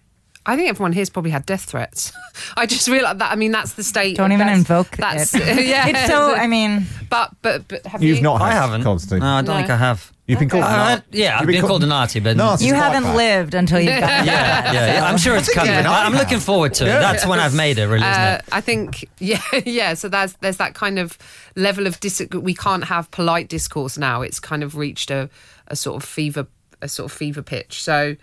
I 0.46 0.56
think 0.56 0.70
everyone 0.70 0.92
here's 0.92 1.10
probably 1.10 1.30
had 1.30 1.44
death 1.44 1.64
threats. 1.64 2.12
I 2.56 2.64
just 2.66 2.88
realised 2.88 3.18
that. 3.18 3.30
I 3.30 3.36
mean, 3.36 3.52
that's 3.52 3.74
the 3.74 3.84
state. 3.84 4.16
Don't 4.16 4.32
even 4.32 4.46
that's- 4.46 4.58
invoke 4.58 4.96
That's 4.96 5.34
it. 5.34 5.66
yeah. 5.66 5.86
It's 5.88 6.06
so. 6.06 6.34
I 6.34 6.46
mean, 6.46 6.86
But 7.10 7.32
but 7.42 7.68
but 7.68 7.86
have 7.86 8.02
You've 8.02 8.18
you? 8.18 8.22
not. 8.22 8.40
I 8.40 8.52
had, 8.52 8.62
haven't. 8.62 8.82
Konstantin. 8.82 9.20
No, 9.20 9.26
I 9.34 9.42
don't 9.42 9.46
No. 9.54 9.56
think 9.60 9.70
I 9.70 9.76
have. 9.76 10.10
You've 10.26 10.38
been 10.38 10.48
called. 10.48 10.62
Uh, 10.64 11.00
yeah, 11.10 11.38
I've 11.40 11.46
been 11.46 11.60
called 11.60 11.82
a 11.82 11.86
Nazi, 11.88 12.20
but 12.20 12.36
Nazi. 12.36 12.64
you 12.66 12.74
haven't 12.74 13.02
bad. 13.02 13.16
lived 13.16 13.54
until 13.54 13.80
you've 13.80 13.98
got 13.98 14.24
yeah, 14.24 14.72
yeah, 14.72 14.92
yeah. 14.94 15.04
I'm 15.04 15.18
sure 15.18 15.34
it's 15.36 15.52
coming. 15.52 15.72
even 15.72 15.86
I 15.86 16.04
I'm 16.04 16.12
have. 16.12 16.20
looking 16.22 16.38
forward 16.38 16.72
to 16.74 16.84
it. 16.84 16.88
That's 17.00 17.26
when 17.26 17.40
I've 17.40 17.54
made 17.54 17.78
it, 17.78 17.86
really, 17.86 18.06
isn't 18.06 18.22
Uh, 18.22 18.38
it? 18.40 18.44
I 18.52 18.60
think 18.60 19.08
yeah 19.18 19.42
yeah. 19.66 19.94
So 19.94 20.08
there's 20.08 20.34
there's 20.34 20.58
that 20.58 20.74
kind 20.74 21.00
of 21.00 21.18
level 21.56 21.86
of 21.88 21.98
dis. 21.98 22.22
We 22.32 22.54
can't 22.54 22.84
have 22.84 23.10
polite 23.10 23.48
discourse 23.48 23.98
now. 23.98 24.22
It's 24.22 24.38
kind 24.38 24.62
of 24.62 24.76
reached 24.76 25.10
a 25.10 25.28
a 25.66 25.74
sort 25.74 26.00
of 26.02 26.08
fever 26.08 26.46
a 26.80 26.88
sort 26.88 27.10
of 27.10 27.16
fever 27.16 27.42
pitch. 27.42 27.82
So. 27.82 28.16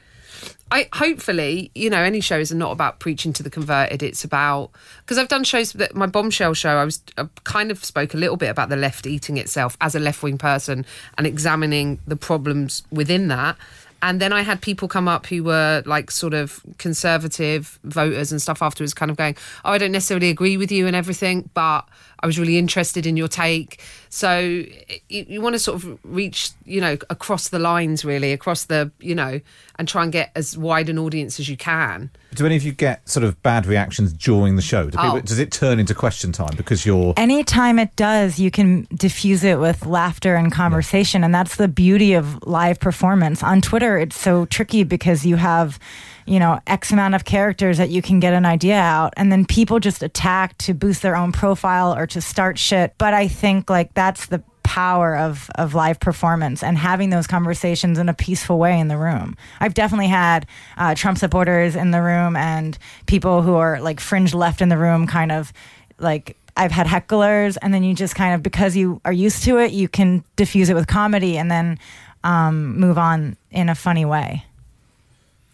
I 0.69 0.89
hopefully, 0.93 1.71
you 1.75 1.89
know, 1.89 2.01
any 2.01 2.19
shows 2.19 2.51
are 2.51 2.55
not 2.55 2.71
about 2.71 2.99
preaching 2.99 3.31
to 3.33 3.43
the 3.43 3.49
converted. 3.49 4.03
It's 4.03 4.23
about 4.23 4.71
because 5.01 5.17
I've 5.17 5.29
done 5.29 5.43
shows 5.43 5.73
that 5.73 5.95
my 5.95 6.07
bombshell 6.07 6.53
show. 6.53 6.77
I 6.77 6.83
was 6.83 7.01
I 7.17 7.27
kind 7.45 7.71
of 7.71 7.83
spoke 7.83 8.13
a 8.13 8.17
little 8.17 8.37
bit 8.37 8.49
about 8.49 8.69
the 8.69 8.75
left 8.75 9.07
eating 9.07 9.37
itself 9.37 9.77
as 9.79 9.95
a 9.95 9.99
left 9.99 10.21
wing 10.23 10.37
person 10.37 10.85
and 11.17 11.25
examining 11.25 11.99
the 12.05 12.17
problems 12.17 12.83
within 12.91 13.29
that. 13.29 13.57
And 14.01 14.19
then 14.21 14.31
I 14.31 14.41
had 14.41 14.61
people 14.61 14.87
come 14.87 15.07
up 15.07 15.25
who 15.25 15.43
were 15.43 15.81
like 15.85 16.11
sort 16.11 16.33
of 16.33 16.61
conservative 16.77 17.79
voters 17.83 18.31
and 18.31 18.41
stuff 18.41 18.61
afterwards, 18.61 18.93
kind 18.93 19.09
of 19.09 19.17
going, 19.17 19.35
"Oh, 19.65 19.71
I 19.71 19.77
don't 19.77 19.91
necessarily 19.91 20.29
agree 20.29 20.57
with 20.57 20.71
you 20.71 20.85
and 20.85 20.95
everything, 20.95 21.49
but 21.53 21.87
I 22.21 22.25
was 22.25 22.39
really 22.39 22.57
interested 22.57 23.05
in 23.05 23.17
your 23.17 23.27
take." 23.27 23.81
So 24.09 24.39
you, 24.39 24.65
you 25.09 25.41
want 25.41 25.53
to 25.55 25.59
sort 25.59 25.83
of 25.83 25.99
reach, 26.03 26.51
you 26.65 26.79
know, 26.79 26.97
across 27.09 27.49
the 27.49 27.59
lines, 27.59 28.05
really, 28.05 28.31
across 28.31 28.65
the, 28.65 28.89
you 28.99 29.13
know, 29.13 29.41
and 29.77 29.87
try 29.87 30.03
and 30.03 30.11
get 30.11 30.31
as 30.35 30.57
wide 30.57 30.89
an 30.89 30.97
audience 30.97 31.39
as 31.39 31.49
you 31.49 31.57
can. 31.57 32.09
Do 32.33 32.45
any 32.45 32.55
of 32.55 32.63
you 32.63 32.71
get 32.71 33.07
sort 33.07 33.23
of 33.23 33.41
bad 33.43 33.65
reactions 33.65 34.13
during 34.13 34.55
the 34.55 34.61
show? 34.61 34.85
Do 34.85 34.97
people, 34.97 35.17
Oh. 35.17 35.19
Does 35.21 35.39
it 35.39 35.51
turn 35.51 35.79
into 35.79 35.93
question 35.93 36.31
time 36.31 36.55
because 36.55 36.85
you're? 36.85 37.13
anytime 37.17 37.79
it 37.79 37.95
does, 37.95 38.39
you 38.39 38.49
can 38.51 38.87
diffuse 38.95 39.43
it 39.43 39.59
with 39.59 39.85
laughter 39.85 40.35
and 40.35 40.51
conversation. 40.51 41.23
And 41.23 41.33
that's 41.33 41.57
the 41.57 41.67
beauty 41.67 42.13
of 42.13 42.41
live 42.47 42.79
performance. 42.79 43.43
On 43.43 43.61
Twitter, 43.61 43.97
it's 43.97 44.17
so 44.19 44.45
tricky 44.45 44.83
because 44.83 45.25
you 45.25 45.35
have, 45.35 45.79
you 46.27 46.39
know, 46.39 46.59
X 46.67 46.91
amount 46.91 47.15
of 47.15 47.25
characters 47.25 47.77
that 47.77 47.89
you 47.89 48.01
can 48.01 48.19
get 48.19 48.33
an 48.33 48.45
idea 48.45 48.77
out. 48.77 49.13
And 49.17 49.31
then 49.31 49.45
people 49.45 49.79
just 49.79 50.03
attack 50.03 50.57
to 50.59 50.73
boost 50.73 51.01
their 51.01 51.15
own 51.15 51.31
profile 51.31 51.95
or 51.95 52.05
to 52.07 52.21
start 52.21 52.59
shit. 52.59 52.93
But 52.97 53.13
I 53.13 53.27
think 53.27 53.69
like 53.69 53.93
that's 53.93 54.27
the 54.27 54.43
power 54.63 55.15
of 55.15 55.49
of 55.55 55.73
live 55.73 55.97
performance 55.97 56.61
and 56.61 56.77
having 56.77 57.09
those 57.09 57.25
conversations 57.25 57.97
in 57.97 58.09
a 58.09 58.13
peaceful 58.13 58.59
way 58.59 58.77
in 58.77 58.89
the 58.89 58.97
room. 58.97 59.37
I've 59.61 59.73
definitely 59.73 60.09
had 60.09 60.45
uh, 60.75 60.93
Trump 60.93 61.17
supporters 61.17 61.77
in 61.77 61.91
the 61.91 62.01
room 62.01 62.35
and 62.35 62.77
people 63.05 63.41
who 63.41 63.55
are 63.55 63.79
like 63.79 64.01
fringe 64.01 64.33
left 64.33 64.61
in 64.61 64.67
the 64.67 64.77
room, 64.77 65.07
kind 65.07 65.31
of 65.31 65.53
like 65.99 66.35
I've 66.57 66.71
had 66.71 66.85
hecklers, 66.85 67.57
and 67.61 67.73
then 67.73 67.83
you 67.83 67.95
just 67.95 68.15
kind 68.15 68.35
of 68.35 68.43
because 68.43 68.75
you 68.75 68.99
are 69.05 69.13
used 69.13 69.43
to 69.43 69.57
it, 69.57 69.71
you 69.71 69.87
can 69.87 70.23
diffuse 70.35 70.69
it 70.69 70.73
with 70.73 70.87
comedy 70.87 71.37
and 71.37 71.49
then 71.49 71.79
um, 72.25 72.77
move 72.77 72.97
on 72.97 73.37
in 73.51 73.69
a 73.69 73.75
funny 73.75 74.03
way. 74.03 74.43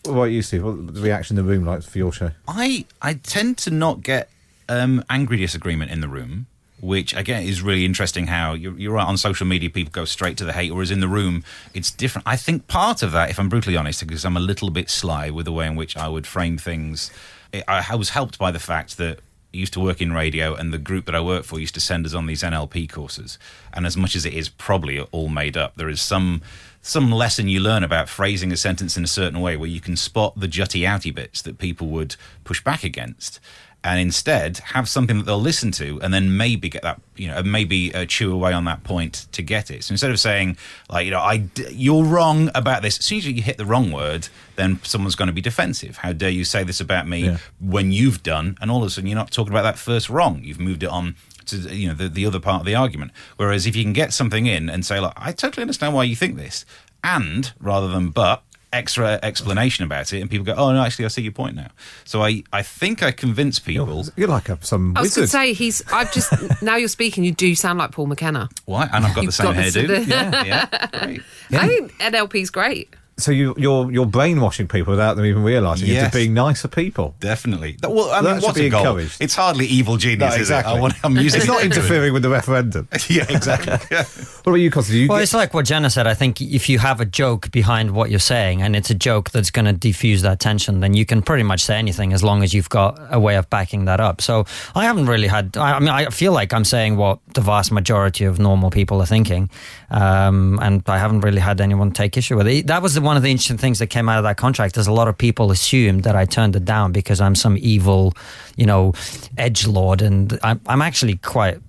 What 0.05 0.25
you, 0.25 0.41
Steve? 0.41 0.63
What 0.63 0.93
the 0.93 1.01
reaction 1.01 1.38
in 1.38 1.45
the 1.45 1.50
room 1.50 1.65
like 1.65 1.81
for 1.83 1.98
your 1.98 2.12
show? 2.12 2.31
I 2.48 2.86
I 3.01 3.13
tend 3.15 3.57
to 3.60 3.72
not 3.72 4.01
get 4.01 4.29
um, 4.67 5.03
angry 5.10 5.38
disagreement 5.38 5.91
in 5.91 6.01
the 6.01 6.10
room, 6.10 6.48
which 6.81 7.15
again 7.15 7.43
is 7.43 7.62
really 7.62 7.86
interesting. 7.86 8.27
How 8.27 8.53
you're, 8.53 8.77
you're 8.77 8.93
right 8.93 9.07
on 9.07 9.15
social 9.17 9.48
media, 9.48 9.69
people 9.69 9.91
go 9.91 10.03
straight 10.05 10.38
to 10.38 10.45
the 10.45 10.53
hate, 10.53 10.74
whereas 10.74 10.91
in 10.91 11.00
the 11.00 11.07
room 11.07 11.43
it's 11.74 11.89
different. 11.89 12.27
I 12.27 12.36
think 12.36 12.67
part 12.67 13.01
of 13.01 13.13
that, 13.13 13.29
if 13.29 13.39
I'm 13.39 13.48
brutally 13.48 13.77
honest, 13.77 14.05
because 14.05 14.25
I'm 14.25 14.36
a 14.36 14.41
little 14.41 14.69
bit 14.69 14.89
sly 14.89 15.29
with 15.29 15.45
the 15.45 15.53
way 15.53 15.67
in 15.67 15.75
which 15.75 15.95
I 15.95 16.10
would 16.10 16.27
frame 16.27 16.57
things, 16.57 17.10
I, 17.53 17.86
I 17.91 17.95
was 17.95 18.10
helped 18.10 18.38
by 18.38 18.51
the 18.51 18.60
fact 18.60 18.98
that. 18.98 19.19
Used 19.55 19.74
to 19.74 19.79
work 19.79 20.01
in 20.01 20.12
radio, 20.12 20.55
and 20.55 20.74
the 20.74 20.79
group 20.79 21.05
that 21.05 21.13
I 21.13 21.22
work 21.22 21.43
for 21.43 21.60
used 21.60 21.75
to 21.75 21.79
send 21.79 22.07
us 22.07 22.15
on 22.15 22.25
these 22.25 22.41
NLP 22.41 22.91
courses. 22.91 23.38
And 23.72 23.86
as 23.86 23.95
much 23.95 24.15
as 24.15 24.25
it 24.25 24.33
is 24.33 24.50
probably 24.50 25.00
all 25.00 25.29
made 25.29 25.55
up, 25.55 25.75
there 25.75 25.89
is 25.89 26.01
some 26.01 26.41
some 26.86 27.10
lesson 27.12 27.48
you 27.48 27.60
learn 27.62 27.82
about 27.84 28.10
phrasing 28.10 28.52
a 28.52 28.58
sentence 28.58 28.98
in 28.98 29.04
a 29.04 29.08
certain 29.08 29.40
way 29.42 29.56
where 29.58 29.70
you 29.70 29.80
can 29.82 29.96
spot 29.96 30.38
the 30.40 30.48
jutty 30.48 30.82
outy 30.82 31.16
bits 31.16 31.42
that 31.42 31.58
people 31.58 31.88
would 31.88 32.16
push 32.44 32.62
back 32.63 32.84
against 32.84 33.40
and 33.86 34.00
instead 34.00 34.58
have 34.60 34.88
something 34.88 35.18
that 35.18 35.25
they'll 35.25 35.38
listen 35.40 35.70
to 35.72 36.00
and 36.02 36.13
then 36.13 36.38
maybe 36.38 36.68
get 36.70 36.82
that 36.84 37.02
you 37.16 37.28
know 37.28 37.42
maybe 37.44 37.94
uh, 37.96 38.06
chew 38.06 38.32
away 38.34 38.52
on 38.54 38.66
that 38.66 38.84
point 38.84 39.28
to 39.32 39.42
get 39.42 39.72
it. 39.72 39.84
So 39.84 39.94
instead 39.94 40.12
of 40.12 40.20
saying 40.20 40.58
like 40.90 41.06
you 41.06 41.12
know 41.12 41.20
i 41.22 41.38
d- 41.38 41.66
you're 41.72 42.04
wrong 42.06 42.50
about 42.54 42.82
this 42.82 43.00
as 43.00 43.06
soon 43.06 43.18
as 43.20 43.28
you 43.28 43.42
hit 43.42 43.58
the 43.58 43.66
wrong 43.66 43.92
word 43.92 44.28
then 44.56 44.80
someone's 44.84 45.16
going 45.16 45.28
to 45.28 45.34
be 45.34 45.42
defensive. 45.42 45.98
How 45.98 46.12
dare 46.13 46.30
you 46.30 46.46
say 46.46 46.63
this 46.63 46.80
about 46.82 47.08
me 47.08 47.25
Yeah. 47.25 47.38
when 47.60 47.92
you've 47.92 48.24
done 48.24 48.58
and 48.62 48.70
all 48.70 48.82
of 48.84 48.88
a 48.88 48.90
sudden 48.90 49.10
you're 49.10 49.18
not 49.18 49.32
talking 49.32 49.52
about 49.54 49.63
that 49.63 49.78
first 49.80 50.10
wrong. 50.10 50.42
You've 50.44 50.60
moved 50.60 50.84
it 50.84 50.90
on 50.90 51.16
to 51.47 51.57
you 51.75 51.88
know 51.88 51.93
the, 51.93 52.09
the 52.09 52.25
other 52.25 52.39
part 52.39 52.62
of 52.62 52.65
the 52.65 52.75
argument 52.75 53.12
whereas 53.38 53.65
if 53.65 53.75
you 53.75 53.83
can 53.83 53.93
get 53.93 54.13
something 54.13 54.45
in 54.45 54.69
and 54.69 54.85
say 54.85 55.00
like 55.00 55.13
i 55.15 55.31
totally 55.31 55.62
understand 55.62 55.93
why 55.93 56.03
you 56.03 56.15
think 56.15 56.35
this 56.35 56.65
and 57.03 57.53
rather 57.59 57.88
than 57.88 58.09
but 58.09 58.43
extra 58.71 59.19
explanation 59.21 59.85
about 59.85 60.12
it 60.12 60.19
and 60.19 60.31
people 60.31 60.43
go 60.43 60.53
oh 60.55 60.73
no 60.73 60.81
actually 60.81 61.05
i 61.05 61.07
see 61.07 61.21
your 61.21 61.31
point 61.31 61.55
now 61.55 61.67
so 62.05 62.23
i 62.23 62.41
i 62.51 62.63
think 62.63 63.03
i 63.03 63.12
convince 63.12 63.59
people 63.59 64.03
You're 64.15 64.27
like 64.27 64.50
a, 64.50 64.57
some 64.65 64.97
I 64.97 65.01
was 65.01 65.15
going 65.15 65.25
to 65.25 65.31
say 65.31 65.53
he's. 65.53 65.83
I've 65.91 66.12
just 66.12 66.31
now 66.63 66.75
you're 66.77 66.88
speaking. 66.88 67.23
You 67.23 67.33
do 67.33 67.53
sound 67.53 67.77
like 67.77 67.91
Paul 67.91 68.07
McKenna. 68.07 68.50
why 68.65 68.89
and 68.91 69.05
i've 69.05 69.13
got 69.13 69.25
the 69.25 69.31
same 69.31 69.45
got 69.53 69.55
this- 69.57 69.75
hairdo 69.75 70.07
yeah 70.07 70.43
yeah 70.43 71.05
great 71.05 71.21
I 71.53 71.67
think 71.67 71.93
NLP's 72.00 72.50
great. 72.50 72.95
So 73.17 73.32
you, 73.32 73.53
you're 73.58 73.91
you're 73.91 74.05
brainwashing 74.05 74.67
people 74.67 74.91
without 74.91 75.15
them 75.15 75.25
even 75.25 75.43
realising 75.43 75.88
Yes. 75.88 76.05
into 76.05 76.17
being 76.17 76.34
nicer 76.34 76.67
people. 76.67 77.15
Definitely. 77.20 77.74
Th- 77.74 77.93
Well, 77.93 78.12
I 78.12 78.22
mean, 78.22 78.36
should 78.36 78.43
what's 78.43 78.58
be 78.60 78.67
a 78.67 78.70
goal? 78.70 78.82
encouraged. 78.82 79.22
It's 79.22 79.36
hardly 79.36 79.65
evil 79.67 79.98
genius, 79.98 80.20
No, 80.20 80.27
is 80.27 80.36
it? 80.36 80.39
exactly. 80.41 80.74
I 80.74 80.79
want, 80.79 80.93
I'm 81.03 81.15
using 81.17 81.39
It's 81.41 81.48
not 81.48 81.63
interfering 81.63 82.13
with 82.13 82.24
the 82.24 82.29
referendum. 82.29 82.88
yeah, 83.10 83.25
exactly. 83.29 83.74
Yeah. 83.91 84.03
What 84.43 84.48
about 84.48 84.55
you, 84.55 84.72
Constance? 84.72 84.96
You 84.98 85.08
Well, 85.08 85.20
get- 85.20 85.24
it's 85.24 85.34
like 85.34 85.53
what 85.53 85.65
Jenna 85.65 85.89
said. 85.89 86.08
I 86.08 86.13
think 86.15 86.41
if 86.41 86.67
you 86.70 86.79
have 86.79 87.00
a 87.01 87.05
joke 87.05 87.51
behind 87.51 87.91
what 87.91 88.10
you're 88.10 88.20
saying 88.20 88.62
and 88.62 88.75
it's 88.75 88.89
a 88.89 88.96
joke 88.96 89.29
that's 89.32 89.51
going 89.51 89.65
to 89.65 89.74
diffuse 89.74 90.22
that 90.24 90.39
tension, 90.39 90.79
then 90.79 90.93
you 90.93 91.05
can 91.05 91.22
pretty 91.22 91.43
much 91.43 91.62
say 91.62 91.77
anything 91.77 92.13
as 92.13 92.24
long 92.24 92.43
as 92.43 92.53
you've 92.53 92.70
got 92.70 93.00
a 93.12 93.20
way 93.20 93.36
of 93.36 93.50
backing 93.50 93.86
that 93.86 94.00
up. 94.00 94.22
So 94.22 94.46
I 94.75 94.86
haven't 94.86 95.05
really 95.05 95.27
had, 95.27 95.55
I, 95.58 95.74
I 95.74 95.79
mean, 95.79 95.89
I 95.89 96.05
feel 96.10 96.34
like 96.34 96.53
I'm 96.53 96.65
saying 96.65 96.98
what 96.98 97.20
the 97.36 97.41
vast 97.41 97.72
majority 97.72 98.25
of 98.25 98.39
normal 98.39 98.70
people 98.72 99.01
are 99.01 99.05
thinking. 99.05 99.50
Um, 99.91 100.60
and 100.62 100.82
I 100.88 100.98
haven't 100.98 101.22
really 101.22 101.39
had 101.41 101.62
anyone 101.62 101.91
take 101.91 102.17
issue 102.17 102.36
with 102.38 102.48
it. 102.48 102.67
That 102.67 102.82
was 102.82 102.96
the, 102.96 103.01
one 103.03 103.17
of 103.17 103.24
the 103.24 103.31
interesting 103.31 103.57
things 103.57 103.79
that 103.79 103.88
came 103.88 104.10
out 104.10 104.17
of 104.17 104.24
that 104.24 104.38
contract. 104.38 104.77
Is 104.77 104.88
a 104.88 104.91
lot 104.91 105.07
of 105.07 105.17
people 105.17 105.51
assumed 105.51 106.03
that 106.03 106.15
I 106.15 106.25
turned 106.25 106.55
it 106.55 106.65
down 106.65 106.91
because 106.91 107.22
I'm 107.22 107.36
some 107.36 107.57
evil, 107.60 108.13
you 108.55 108.65
know, 108.65 108.93
edge 109.38 109.67
lord, 109.67 110.01
and 110.01 110.39
I'm, 110.43 110.60
I'm 110.67 110.81
actually 110.81 111.17
quite 111.17 111.60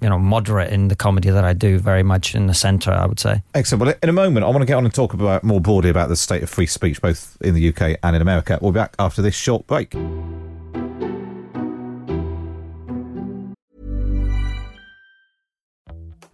you 0.00 0.08
know, 0.08 0.18
moderate 0.18 0.72
in 0.72 0.88
the 0.88 0.96
comedy 0.96 1.30
that 1.30 1.44
I 1.44 1.52
do, 1.52 1.78
very 1.78 2.02
much 2.02 2.34
in 2.34 2.46
the 2.46 2.54
centre, 2.54 2.92
I 2.92 3.06
would 3.06 3.20
say. 3.20 3.42
Excellent. 3.54 3.84
Well, 3.84 3.94
in 4.02 4.08
a 4.08 4.12
moment, 4.12 4.44
I 4.44 4.48
want 4.48 4.60
to 4.60 4.66
get 4.66 4.74
on 4.74 4.84
and 4.84 4.94
talk 4.94 5.14
about 5.14 5.42
more 5.42 5.60
broadly 5.60 5.90
about 5.90 6.08
the 6.08 6.16
state 6.16 6.42
of 6.42 6.50
free 6.50 6.66
speech, 6.66 7.00
both 7.00 7.36
in 7.40 7.54
the 7.54 7.68
UK 7.68 7.98
and 8.02 8.16
in 8.16 8.22
America. 8.22 8.58
We'll 8.60 8.72
be 8.72 8.76
back 8.76 8.94
after 8.98 9.22
this 9.22 9.34
short 9.34 9.66
break. 9.66 9.94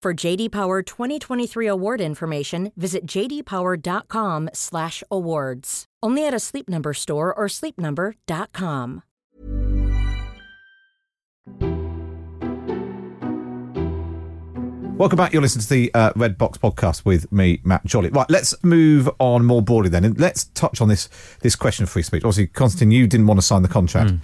For 0.00 0.14
JD 0.14 0.52
Power 0.52 0.82
2023 0.82 1.66
award 1.66 2.00
information, 2.00 2.70
visit 2.76 3.04
jdpower.com/awards. 3.04 5.84
Only 6.00 6.24
at 6.24 6.32
a 6.32 6.38
Sleep 6.38 6.68
Number 6.68 6.94
store 6.94 7.34
or 7.34 7.48
sleepnumber.com. 7.48 9.02
Welcome 14.98 15.16
back. 15.16 15.32
You're 15.32 15.42
listening 15.42 15.62
to 15.62 15.68
the 15.68 15.94
uh, 15.94 16.12
Red 16.16 16.36
Box 16.38 16.58
podcast 16.58 17.04
with 17.04 17.30
me, 17.30 17.60
Matt 17.62 17.82
Chorley. 17.88 18.10
Right, 18.10 18.28
let's 18.28 18.52
move 18.64 19.08
on 19.20 19.44
more 19.44 19.62
broadly 19.62 19.90
then, 19.90 20.04
and 20.04 20.18
let's 20.18 20.46
touch 20.54 20.80
on 20.80 20.88
this 20.88 21.08
this 21.40 21.54
question 21.54 21.84
of 21.84 21.90
free 21.90 22.02
speech. 22.02 22.24
Obviously, 22.24 22.48
Konstantin, 22.48 22.90
you 22.90 23.06
didn't 23.06 23.28
want 23.28 23.38
to 23.38 23.46
sign 23.46 23.62
the 23.62 23.68
contract, 23.68 24.14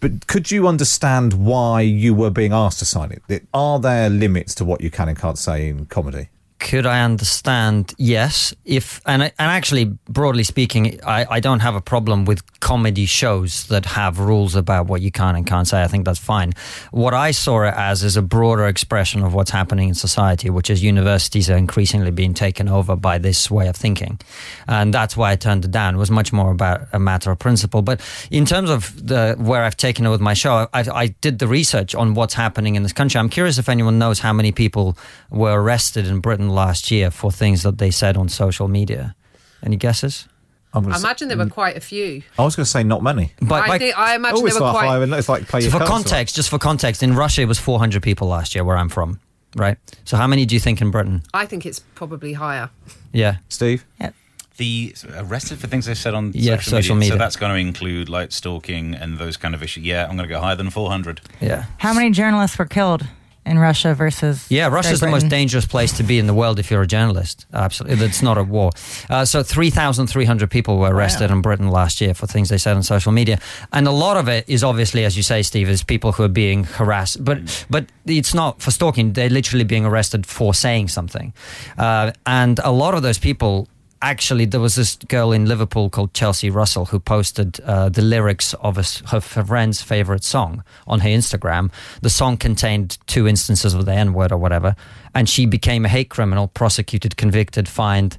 but 0.00 0.26
could 0.26 0.50
you 0.50 0.66
understand 0.66 1.34
why 1.34 1.82
you 1.82 2.14
were 2.14 2.30
being 2.30 2.52
asked 2.52 2.78
to 2.80 2.84
sign 2.84 3.12
it? 3.28 3.44
Are 3.52 3.78
there 3.78 4.08
limits 4.10 4.54
to 4.56 4.64
what 4.64 4.80
you 4.80 4.90
can 4.90 5.08
and 5.08 5.18
can't 5.18 5.38
say 5.38 5.68
in 5.68 5.86
comedy? 5.86 6.28
Could 6.60 6.84
I 6.84 7.02
understand? 7.02 7.94
Yes. 7.96 8.54
If 8.66 9.00
and 9.06 9.22
and 9.22 9.32
actually, 9.38 9.86
broadly 10.08 10.44
speaking, 10.44 11.00
I, 11.04 11.26
I 11.28 11.40
don't 11.40 11.60
have 11.60 11.74
a 11.74 11.80
problem 11.80 12.26
with 12.26 12.42
comedy 12.60 13.06
shows 13.06 13.66
that 13.68 13.86
have 13.86 14.18
rules 14.18 14.54
about 14.54 14.86
what 14.86 15.00
you 15.00 15.10
can 15.10 15.36
and 15.36 15.46
can't 15.46 15.66
say. 15.66 15.82
I 15.82 15.88
think 15.88 16.04
that's 16.04 16.18
fine. 16.18 16.52
What 16.90 17.14
I 17.14 17.30
saw 17.30 17.62
it 17.62 17.74
as 17.74 18.04
is 18.04 18.18
a 18.18 18.22
broader 18.22 18.66
expression 18.66 19.22
of 19.22 19.32
what's 19.32 19.50
happening 19.50 19.88
in 19.88 19.94
society, 19.94 20.50
which 20.50 20.68
is 20.68 20.82
universities 20.82 21.48
are 21.48 21.56
increasingly 21.56 22.10
being 22.10 22.34
taken 22.34 22.68
over 22.68 22.94
by 22.94 23.16
this 23.16 23.50
way 23.50 23.66
of 23.66 23.74
thinking, 23.74 24.20
and 24.68 24.92
that's 24.92 25.16
why 25.16 25.32
I 25.32 25.36
turned 25.36 25.64
it 25.64 25.70
down. 25.70 25.94
It 25.94 25.98
was 25.98 26.10
much 26.10 26.30
more 26.30 26.50
about 26.50 26.86
a 26.92 26.98
matter 26.98 27.30
of 27.30 27.38
principle. 27.38 27.80
But 27.80 28.02
in 28.30 28.44
terms 28.44 28.68
of 28.68 28.94
the 29.06 29.34
where 29.38 29.64
I've 29.64 29.78
taken 29.78 30.04
it 30.04 30.10
with 30.10 30.20
my 30.20 30.34
show, 30.34 30.68
I, 30.74 30.84
I 30.92 31.06
did 31.22 31.38
the 31.38 31.48
research 31.48 31.94
on 31.94 32.12
what's 32.12 32.34
happening 32.34 32.74
in 32.74 32.82
this 32.82 32.92
country. 32.92 33.18
I'm 33.18 33.30
curious 33.30 33.56
if 33.56 33.70
anyone 33.70 33.98
knows 33.98 34.18
how 34.18 34.34
many 34.34 34.52
people 34.52 34.98
were 35.30 35.58
arrested 35.58 36.06
in 36.06 36.20
Britain 36.20 36.49
last 36.50 36.90
year 36.90 37.10
for 37.10 37.30
things 37.32 37.62
that 37.62 37.78
they 37.78 37.90
said 37.90 38.16
on 38.16 38.28
social 38.28 38.68
media. 38.68 39.14
Any 39.62 39.76
guesses? 39.76 40.28
I'm 40.72 40.82
gonna 40.84 40.94
I 40.94 40.98
s- 40.98 41.02
imagine 41.04 41.28
there 41.28 41.36
were 41.36 41.46
quite 41.46 41.76
a 41.76 41.80
few. 41.80 42.22
I 42.38 42.44
was 42.44 42.54
going 42.56 42.64
to 42.64 42.70
say 42.70 42.84
not 42.84 43.02
many. 43.02 43.32
But 43.42 43.64
I, 43.64 43.68
by- 43.68 43.78
think, 43.78 43.98
I 43.98 44.14
imagine 44.14 44.38
oh, 44.38 44.46
there 44.48 44.54
were 44.62 44.70
quite. 44.70 44.86
hiring- 44.86 45.12
it's 45.12 45.28
like 45.28 45.48
pay 45.48 45.60
so 45.60 45.64
your 45.64 45.72
for 45.72 45.78
council. 45.78 45.94
context, 45.96 46.36
just 46.36 46.48
for 46.48 46.58
context, 46.58 47.02
in 47.02 47.14
Russia 47.16 47.42
it 47.42 47.48
was 47.48 47.58
400 47.58 48.02
people 48.02 48.28
last 48.28 48.54
year 48.54 48.62
where 48.64 48.76
I'm 48.76 48.88
from, 48.88 49.18
right? 49.56 49.76
So 50.04 50.16
how 50.16 50.26
many 50.28 50.46
do 50.46 50.54
you 50.54 50.60
think 50.60 50.80
in 50.80 50.90
Britain? 50.92 51.22
I 51.34 51.44
think 51.46 51.66
it's 51.66 51.80
probably 51.94 52.34
higher. 52.34 52.70
Yeah. 53.12 53.36
Steve, 53.48 53.84
Yeah. 54.00 54.10
The 54.58 54.94
arrested 55.16 55.58
for 55.58 55.68
things 55.68 55.86
they 55.86 55.94
said 55.94 56.12
on 56.12 56.32
Yeah, 56.34 56.56
social, 56.56 56.70
social 56.70 56.94
media. 56.94 57.12
media. 57.12 57.12
So 57.14 57.18
that's 57.18 57.36
going 57.36 57.52
to 57.52 57.58
include 57.58 58.10
like 58.10 58.30
stalking 58.30 58.94
and 58.94 59.16
those 59.18 59.38
kind 59.38 59.54
of 59.54 59.62
issues. 59.62 59.84
Yeah, 59.84 60.02
I'm 60.04 60.16
going 60.18 60.28
to 60.28 60.34
go 60.34 60.38
higher 60.38 60.54
than 60.54 60.68
400. 60.68 61.22
Yeah. 61.40 61.64
How 61.78 61.94
many 61.94 62.10
journalists 62.10 62.58
were 62.58 62.66
killed 62.66 63.06
in 63.46 63.58
Russia 63.58 63.94
versus 63.94 64.46
Yeah, 64.50 64.68
Russia's 64.68 65.00
the 65.00 65.08
most 65.08 65.28
dangerous 65.28 65.66
place 65.66 65.92
to 65.96 66.02
be 66.02 66.18
in 66.18 66.26
the 66.26 66.34
world 66.34 66.58
if 66.58 66.70
you're 66.70 66.82
a 66.82 66.86
journalist. 66.86 67.46
Absolutely. 67.52 68.06
It's 68.06 68.22
not 68.22 68.38
a 68.38 68.44
war. 68.44 68.70
Uh, 69.08 69.24
so 69.24 69.42
3,300 69.42 70.50
people 70.50 70.78
were 70.78 70.94
arrested 70.94 71.30
in 71.30 71.40
Britain 71.40 71.68
last 71.68 72.00
year 72.00 72.14
for 72.14 72.26
things 72.26 72.48
they 72.48 72.58
said 72.58 72.76
on 72.76 72.82
social 72.82 73.12
media. 73.12 73.38
And 73.72 73.86
a 73.86 73.92
lot 73.92 74.16
of 74.16 74.28
it 74.28 74.48
is 74.48 74.62
obviously, 74.62 75.04
as 75.04 75.16
you 75.16 75.22
say, 75.22 75.42
Steve, 75.42 75.68
is 75.68 75.82
people 75.82 76.12
who 76.12 76.22
are 76.22 76.28
being 76.28 76.64
harassed. 76.64 77.24
But, 77.24 77.66
but 77.70 77.86
it's 78.06 78.34
not 78.34 78.60
for 78.60 78.70
stalking. 78.70 79.14
They're 79.14 79.30
literally 79.30 79.64
being 79.64 79.86
arrested 79.86 80.26
for 80.26 80.54
saying 80.54 80.88
something. 80.88 81.32
Uh, 81.78 82.12
and 82.26 82.58
a 82.60 82.70
lot 82.70 82.94
of 82.94 83.02
those 83.02 83.18
people 83.18 83.68
actually 84.02 84.44
there 84.46 84.60
was 84.60 84.74
this 84.76 84.96
girl 85.08 85.32
in 85.32 85.44
liverpool 85.46 85.90
called 85.90 86.12
chelsea 86.14 86.48
russell 86.50 86.86
who 86.86 86.98
posted 86.98 87.60
uh, 87.60 87.88
the 87.88 88.02
lyrics 88.02 88.54
of 88.54 88.78
a 88.78 88.84
her 89.08 89.20
friend's 89.20 89.82
favorite 89.82 90.24
song 90.24 90.64
on 90.86 91.00
her 91.00 91.08
instagram. 91.08 91.70
The 92.00 92.10
song 92.10 92.36
contained 92.36 92.98
two 93.06 93.28
instances 93.28 93.74
of 93.74 93.84
the 93.84 93.92
n-word 93.92 94.32
or 94.32 94.38
whatever 94.38 94.74
and 95.14 95.28
she 95.28 95.46
became 95.46 95.84
a 95.84 95.88
hate 95.88 96.08
criminal 96.08 96.48
prosecuted 96.48 97.16
convicted 97.16 97.68
fined 97.68 98.18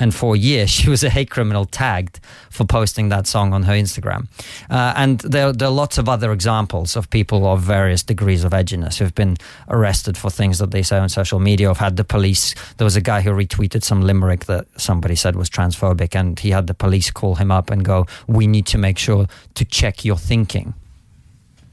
and 0.00 0.14
for 0.14 0.34
a 0.34 0.38
year 0.38 0.66
she 0.76 0.90
was 0.90 1.04
a 1.04 1.10
hate 1.10 1.30
criminal 1.30 1.64
tagged 1.64 2.18
for 2.50 2.64
posting 2.64 3.10
that 3.10 3.26
song 3.26 3.52
on 3.52 3.62
her 3.62 3.72
Instagram. 3.72 4.26
Uh, 4.68 4.92
and 4.96 5.20
there, 5.20 5.52
there 5.52 5.68
are 5.68 5.72
lots 5.72 5.98
of 5.98 6.08
other 6.08 6.32
examples 6.32 6.96
of 6.96 7.08
people 7.10 7.46
of 7.46 7.60
various 7.60 8.02
degrees 8.02 8.42
of 8.42 8.52
edginess 8.52 8.98
who've 8.98 9.14
been 9.14 9.36
arrested 9.68 10.18
for 10.18 10.30
things 10.30 10.58
that 10.58 10.72
they 10.72 10.82
say 10.82 10.98
on 10.98 11.08
social 11.08 11.38
media. 11.38 11.68
Have 11.68 11.78
had 11.78 11.96
the 11.96 12.04
police. 12.04 12.54
There 12.78 12.84
was 12.84 12.96
a 12.96 13.00
guy 13.00 13.20
who 13.20 13.30
retweeted 13.30 13.84
some 13.84 14.02
limerick 14.02 14.46
that 14.46 14.66
somebody 14.76 15.14
said 15.14 15.36
was 15.36 15.48
transphobic, 15.48 16.18
and 16.18 16.38
he 16.38 16.50
had 16.50 16.66
the 16.66 16.74
police 16.74 17.10
call 17.10 17.36
him 17.36 17.50
up 17.50 17.70
and 17.70 17.84
go, 17.84 18.06
"We 18.26 18.46
need 18.46 18.66
to 18.66 18.78
make 18.78 18.98
sure 18.98 19.26
to 19.54 19.64
check 19.64 20.04
your 20.04 20.16
thinking." 20.16 20.74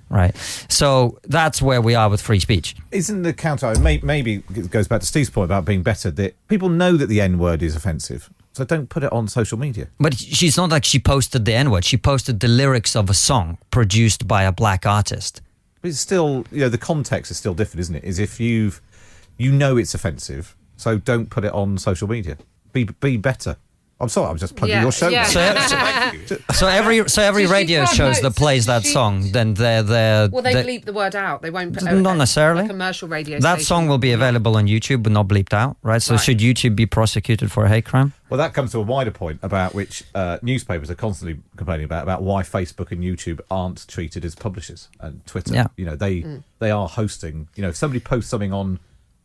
Right. 0.09 0.35
So 0.69 1.19
that's 1.23 1.61
where 1.61 1.81
we 1.81 1.93
are 1.93 2.09
with 2.09 2.21
free 2.21 2.39
speech. 2.39 2.75
Isn't 2.91 3.23
the 3.23 3.33
counter 3.33 3.77
may, 3.79 3.99
maybe 4.01 4.43
it 4.55 4.71
goes 4.71 4.87
back 4.87 5.01
to 5.01 5.05
Steve's 5.05 5.29
point 5.29 5.45
about 5.45 5.65
being 5.65 5.83
better 5.83 6.09
that 6.11 6.35
people 6.47 6.69
know 6.69 6.95
that 6.95 7.07
the 7.07 7.19
N 7.19 7.37
word 7.37 7.61
is 7.61 7.75
offensive, 7.75 8.29
so 8.53 8.63
don't 8.63 8.87
put 8.87 9.03
it 9.03 9.11
on 9.11 9.27
social 9.27 9.59
media. 9.59 9.89
But 9.99 10.17
she's 10.17 10.55
not 10.55 10.69
like 10.69 10.85
she 10.85 10.99
posted 10.99 11.43
the 11.43 11.53
N 11.53 11.71
word. 11.71 11.83
She 11.83 11.97
posted 11.97 12.39
the 12.39 12.47
lyrics 12.47 12.95
of 12.95 13.09
a 13.09 13.13
song 13.13 13.57
produced 13.69 14.27
by 14.27 14.43
a 14.43 14.51
black 14.51 14.85
artist. 14.85 15.41
But 15.81 15.89
it's 15.89 15.99
still, 15.99 16.45
you 16.51 16.61
know, 16.61 16.69
the 16.69 16.77
context 16.77 17.29
is 17.29 17.37
still 17.37 17.53
different, 17.53 17.81
isn't 17.81 17.95
it? 17.95 18.03
Is 18.03 18.17
if 18.17 18.39
you've, 18.39 18.81
you 19.37 19.51
know, 19.51 19.75
it's 19.75 19.93
offensive, 19.93 20.55
so 20.77 20.97
don't 20.97 21.29
put 21.29 21.43
it 21.43 21.53
on 21.53 21.77
social 21.77 22.07
media. 22.07 22.37
Be 22.71 22.85
be 22.85 23.17
better. 23.17 23.57
I'm 23.99 24.09
sorry, 24.09 24.29
I'm 24.29 24.37
just 24.37 24.55
plugging 24.55 24.75
Yeah, 24.75 24.83
your 24.83 24.91
show. 24.91 25.07
yeah. 25.09 25.23
So, 25.23 26.37
so 26.53 26.67
every 26.67 27.09
so 27.09 27.21
every 27.23 27.45
So 27.47 27.51
radio 27.51 27.83
can't 27.85 27.95
shows 27.97 28.21
that 28.21 28.35
plays 28.35 28.67
that 28.67 28.83
she- 28.83 28.89
song, 28.89 29.31
then 29.31 29.55
they're 29.55 29.81
they're 29.81 30.29
Well, 30.29 30.43
they 30.43 30.53
they're- 30.53 30.63
bleep 30.63 30.85
the 30.85 30.93
word 30.93 31.15
out. 31.15 31.41
They 31.41 31.49
won't 31.49 31.73
put 31.73 31.83
Not 31.83 32.17
necessarily. 32.17 32.65
A 32.65 32.67
commercial 32.67 33.07
radio. 33.07 33.39
that 33.39 33.53
station. 33.53 33.65
song 33.65 33.87
will 33.87 33.97
be 33.97 34.11
available 34.11 34.55
on 34.55 34.67
YouTube, 34.67 35.01
but 35.01 35.11
not 35.11 35.27
bleeped 35.27 35.51
out, 35.53 35.77
right? 35.81 36.01
So 36.01 36.13
Right. 36.13 36.23
should 36.23 36.37
YouTube 36.39 36.75
be 36.75 36.85
prosecuted 36.85 37.51
for 37.51 37.65
a 37.65 37.69
hate 37.69 37.85
crime? 37.85 38.13
Well, 38.29 38.37
that 38.37 38.53
comes 38.53 38.71
to 38.73 38.77
a 38.77 38.81
wider 38.81 39.09
point 39.11 39.39
about 39.41 39.73
which 39.73 40.03
uh, 40.13 40.37
newspapers 40.43 40.91
are 40.91 40.95
constantly 40.95 41.41
complaining 41.55 41.85
about 41.85 42.03
about 42.03 42.21
why 42.21 42.43
Facebook 42.43 42.91
and 42.91 43.01
YouTube 43.01 43.39
aren't 43.49 43.87
treated 43.87 44.23
as 44.25 44.35
publishers 44.35 44.89
and 44.99 45.25
Twitter. 45.25 45.53
Yeah. 45.55 45.67
You 45.75 45.85
know, 45.85 45.95
they 45.95 46.23
they 46.59 46.69
are 46.69 46.87
hosting. 46.87 47.47
You 47.55 47.63
know, 47.63 47.69
if 47.69 47.75
somebody 47.75 47.99
posts 47.99 48.29
something 48.29 48.53
on 48.53 48.79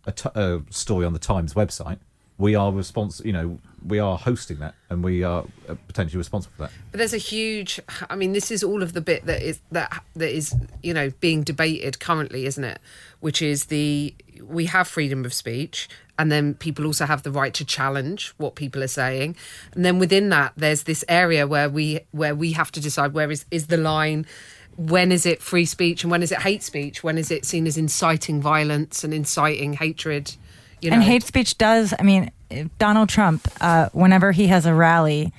a, 0.06 0.12
t- 0.12 0.30
a 0.34 0.60
story 0.70 1.04
on 1.04 1.12
the 1.12 1.18
Times 1.18 1.52
website, 1.54 1.98
we 2.42 2.56
are 2.56 2.72
responsible. 2.72 3.24
You 3.24 3.32
know, 3.32 3.58
we 3.86 4.00
are 4.00 4.18
hosting 4.18 4.58
that, 4.58 4.74
and 4.90 5.04
we 5.04 5.22
are 5.22 5.44
uh, 5.68 5.76
potentially 5.86 6.18
responsible 6.18 6.54
for 6.56 6.62
that. 6.62 6.72
But 6.90 6.98
there's 6.98 7.14
a 7.14 7.18
huge. 7.18 7.78
I 8.10 8.16
mean, 8.16 8.32
this 8.32 8.50
is 8.50 8.64
all 8.64 8.82
of 8.82 8.94
the 8.94 9.00
bit 9.00 9.26
that 9.26 9.40
is 9.42 9.60
that 9.70 10.02
that 10.16 10.28
is 10.28 10.52
you 10.82 10.92
know 10.92 11.10
being 11.20 11.44
debated 11.44 12.00
currently, 12.00 12.44
isn't 12.46 12.64
it? 12.64 12.80
Which 13.20 13.40
is 13.40 13.66
the 13.66 14.12
we 14.42 14.66
have 14.66 14.88
freedom 14.88 15.24
of 15.24 15.32
speech, 15.32 15.88
and 16.18 16.32
then 16.32 16.54
people 16.54 16.84
also 16.84 17.06
have 17.06 17.22
the 17.22 17.30
right 17.30 17.54
to 17.54 17.64
challenge 17.64 18.34
what 18.38 18.56
people 18.56 18.82
are 18.82 18.88
saying, 18.88 19.36
and 19.72 19.84
then 19.84 20.00
within 20.00 20.28
that, 20.30 20.52
there's 20.56 20.82
this 20.82 21.04
area 21.08 21.46
where 21.46 21.70
we 21.70 22.00
where 22.10 22.34
we 22.34 22.52
have 22.52 22.72
to 22.72 22.80
decide 22.80 23.14
where 23.14 23.30
is 23.30 23.46
is 23.52 23.68
the 23.68 23.76
line. 23.76 24.26
When 24.74 25.12
is 25.12 25.26
it 25.26 25.42
free 25.42 25.66
speech 25.66 26.02
and 26.02 26.10
when 26.10 26.22
is 26.22 26.32
it 26.32 26.40
hate 26.40 26.62
speech? 26.62 27.04
When 27.04 27.18
is 27.18 27.30
it 27.30 27.44
seen 27.44 27.66
as 27.66 27.76
inciting 27.76 28.40
violence 28.40 29.04
and 29.04 29.12
inciting 29.12 29.74
hatred? 29.74 30.34
You 30.82 30.90
know, 30.90 30.96
And 30.96 31.04
hate 31.04 31.22
speech 31.22 31.56
does, 31.58 31.94
I 31.98 32.02
mean, 32.02 32.30
Donald 32.78 33.08
Trump, 33.08 33.46
uh, 33.60 33.88
whenever 33.92 34.32
he 34.32 34.48
has 34.48 34.66
a 34.66 34.74
rally 34.74 35.32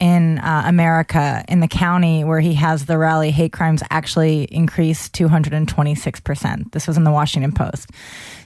in 0.00 0.38
uh, 0.38 0.62
America, 0.66 1.44
in 1.48 1.60
the 1.60 1.68
county 1.68 2.24
where 2.24 2.40
he 2.40 2.54
has 2.54 2.86
the 2.86 2.98
rally, 2.98 3.30
hate 3.30 3.52
crimes 3.52 3.82
actually 3.90 4.44
increased 4.44 5.12
226%. 5.14 6.72
This 6.72 6.86
was 6.86 6.96
in 6.96 7.04
the 7.04 7.10
Washington 7.10 7.52
Post. 7.52 7.90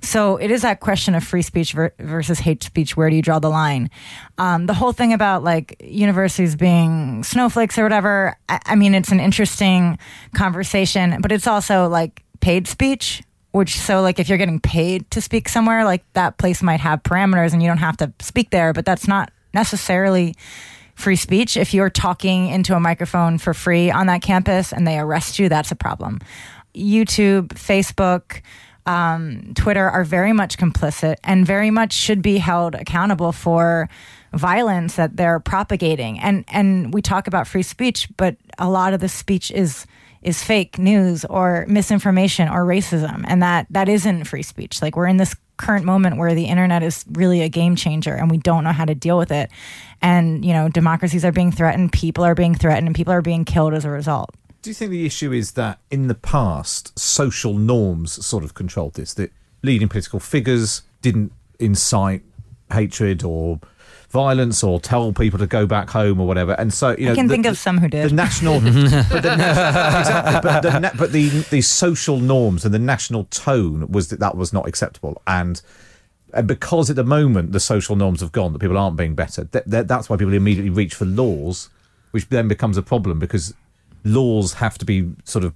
So 0.03 0.37
it 0.37 0.51
is 0.51 0.63
that 0.63 0.81
question 0.81 1.15
of 1.15 1.25
free 1.25 1.43
speech 1.43 1.73
ver- 1.73 1.95
versus 1.99 2.39
hate 2.39 2.63
speech. 2.63 2.97
Where 2.97 3.11
do 3.11 3.17
you 3.17 3.23
draw 3.23 3.39
the 3.39 3.51
line? 3.51 3.91
Um, 4.39 4.67
the 4.67 4.75
whole 4.75 4.93
thing 4.93 5.13
about 5.13 5.45
like 5.45 5.77
universities 5.83 6.57
being 6.57 7.23
snowflakes 7.23 7.79
or 7.79 7.83
whatever, 7.83 8.37
I, 8.49 8.61
I 8.67 8.75
mean, 8.75 8.95
it's 8.95 9.11
an 9.11 9.21
interesting 9.21 9.99
conversation, 10.35 11.21
but 11.21 11.33
it's 11.33 11.47
also 11.47 11.89
like 11.89 12.23
paid 12.41 12.67
speech 12.67 13.23
which 13.53 13.79
so 13.79 14.03
like 14.03 14.19
if 14.19 14.29
you're 14.29 14.39
getting 14.39 14.61
paid 14.61 15.09
to 15.11 15.21
speak 15.21 15.49
somewhere 15.49 15.85
like 15.85 16.05
that 16.15 16.39
place 16.39 16.63
might 16.63 16.81
have 16.81 17.03
parameters 17.03 17.53
and 17.53 17.63
you 17.63 17.69
don't 17.69 17.79
have 17.79 17.97
to 17.97 18.13
speak 18.21 18.51
there 18.51 18.73
but 18.73 18.85
that's 18.85 19.07
not 19.07 19.31
necessarily 19.55 20.35
free 20.95 21.17
speech. 21.17 21.57
If 21.57 21.75
you're 21.75 21.91
talking 21.91 22.49
into 22.49 22.75
a 22.75 22.81
microphone 22.81 23.39
for 23.39 23.55
free 23.55 23.91
on 23.91 24.07
that 24.07 24.23
campus 24.23 24.73
and 24.73 24.87
they 24.87 24.99
arrest 24.99 25.39
you 25.39 25.49
that's 25.49 25.71
a 25.71 25.77
problem. 25.77 26.19
Youtube 26.75 27.49
facebook 27.49 28.41
um, 28.85 29.53
twitter 29.55 29.89
are 29.89 30.05
very 30.05 30.33
much 30.33 30.59
complicit 30.59 31.17
and 31.23 31.47
very 31.47 31.71
much 31.71 31.93
should 31.93 32.21
be 32.21 32.39
held 32.39 32.75
accountable 32.75 33.31
for 33.31 33.89
violence 34.33 34.97
that 34.97 35.17
they're 35.17 35.41
propagating. 35.41 36.19
And 36.19 36.45
and 36.49 36.93
we 36.95 37.03
talk 37.03 37.27
about 37.27 37.47
free 37.47 37.63
speech 37.63 38.09
but 38.17 38.37
a 38.59 38.69
lot 38.69 38.95
of 38.95 39.01
the 39.01 39.09
speech 39.09 39.51
is 39.51 39.87
is 40.23 40.43
fake 40.43 40.79
news 40.79 41.25
or 41.25 41.65
misinformation 41.69 42.49
or 42.49 42.65
racism. 42.65 43.25
And 43.27 43.43
that 43.43 43.67
that 43.71 43.89
isn't 43.89 44.25
free 44.25 44.43
speech. 44.43 44.81
Like 44.83 44.97
we're 44.97 45.07
in 45.07 45.17
this 45.17 45.35
current 45.57 45.85
moment 45.85 46.17
where 46.17 46.35
the 46.35 46.45
internet 46.45 46.83
is 46.83 47.05
really 47.13 47.43
a 47.43 47.49
game 47.49 47.77
changer 47.77 48.15
and 48.15 48.31
we 48.31 48.39
don't 48.39 48.65
know 48.65 48.73
how 48.73 48.85
to 48.85 48.95
deal 48.95 49.19
with 49.19 49.31
it. 49.31 49.51
And 50.01 50.45
you 50.45 50.53
know 50.53 50.69
democracies 50.69 51.25
are 51.25 51.33
being 51.33 51.53
threatened 51.53 51.93
people 51.93 52.25
are 52.25 52.35
being 52.35 52.55
threatened 52.55 52.87
and 52.87 52.97
people 52.97 53.13
are 53.13 53.23
being 53.23 53.45
killed 53.45 53.75
as 53.75 53.85
a 53.85 53.91
result. 53.91 54.31
Do 54.63 54.71
you 54.71 54.75
think 54.75 54.93
the 54.93 55.05
issue 55.07 55.33
is 55.33 55.53
that 55.53 55.81
in 55.91 56.07
the 56.07 56.15
past, 56.15 56.97
social 56.97 57.55
norms 57.55 58.25
sort 58.25 58.45
of 58.45 58.55
controlled 58.55 58.95
this? 58.95 59.13
That 59.15 59.33
leading 59.63 59.89
political 59.89 60.21
figures 60.21 60.83
didn't 61.01 61.33
incite 61.59 62.23
hatred 62.71 63.25
or 63.25 63.61
violence 64.13 64.63
or 64.63 64.79
tell 64.79 65.13
people 65.13 65.39
to 65.39 65.47
go 65.47 65.67
back 65.67 65.89
home 65.89 66.21
or 66.21 66.27
whatever. 66.27 66.53
And 66.53 66.73
so, 66.73 66.95
you 66.99 67.07
know, 67.07 67.13
i 67.13 67.15
can 67.15 67.27
the- 67.27 67.35
think 67.35 67.47
of 67.47 67.57
some 67.57 67.79
who 67.79 67.89
did 67.89 68.11
the 68.11 68.15
national, 68.15 68.61
but, 68.61 69.23
the, 69.23 69.33
exactly, 69.33 70.41
but, 70.43 70.61
the, 70.61 70.93
but 70.99 71.13
the 71.13 71.29
the 71.51 71.63
social 71.63 72.19
norms 72.19 72.65
and 72.65 72.75
the 72.75 72.79
national 72.79 73.25
tone 73.25 73.91
was 73.91 74.09
that 74.09 74.21
that 74.21 74.37
was 74.37 74.53
not 74.53 74.69
acceptable, 74.69 75.21
and 75.27 75.63
and 76.35 76.47
because 76.47 76.91
at 76.91 76.97
the 76.97 77.05
moment 77.05 77.53
the 77.53 77.61
social 77.61 77.97
norms 77.97 78.21
have 78.21 78.33
gone, 78.33 78.53
that 78.53 78.59
people 78.59 78.79
aren't 78.79 78.97
being 78.97 79.15
better. 79.15 79.45
That, 79.45 79.69
that, 79.69 79.89
that's 79.89 80.09
why 80.09 80.17
people 80.17 80.35
immediately 80.35 80.71
reach 80.71 80.95
for 80.95 81.07
laws, 81.07 81.71
which 82.11 82.29
then 82.29 82.49
becomes 82.49 82.77
a 82.77 82.83
problem 82.83 83.19
because 83.19 83.55
laws 84.05 84.55
have 84.55 84.77
to 84.79 84.85
be 84.85 85.13
sort 85.25 85.45
of 85.45 85.55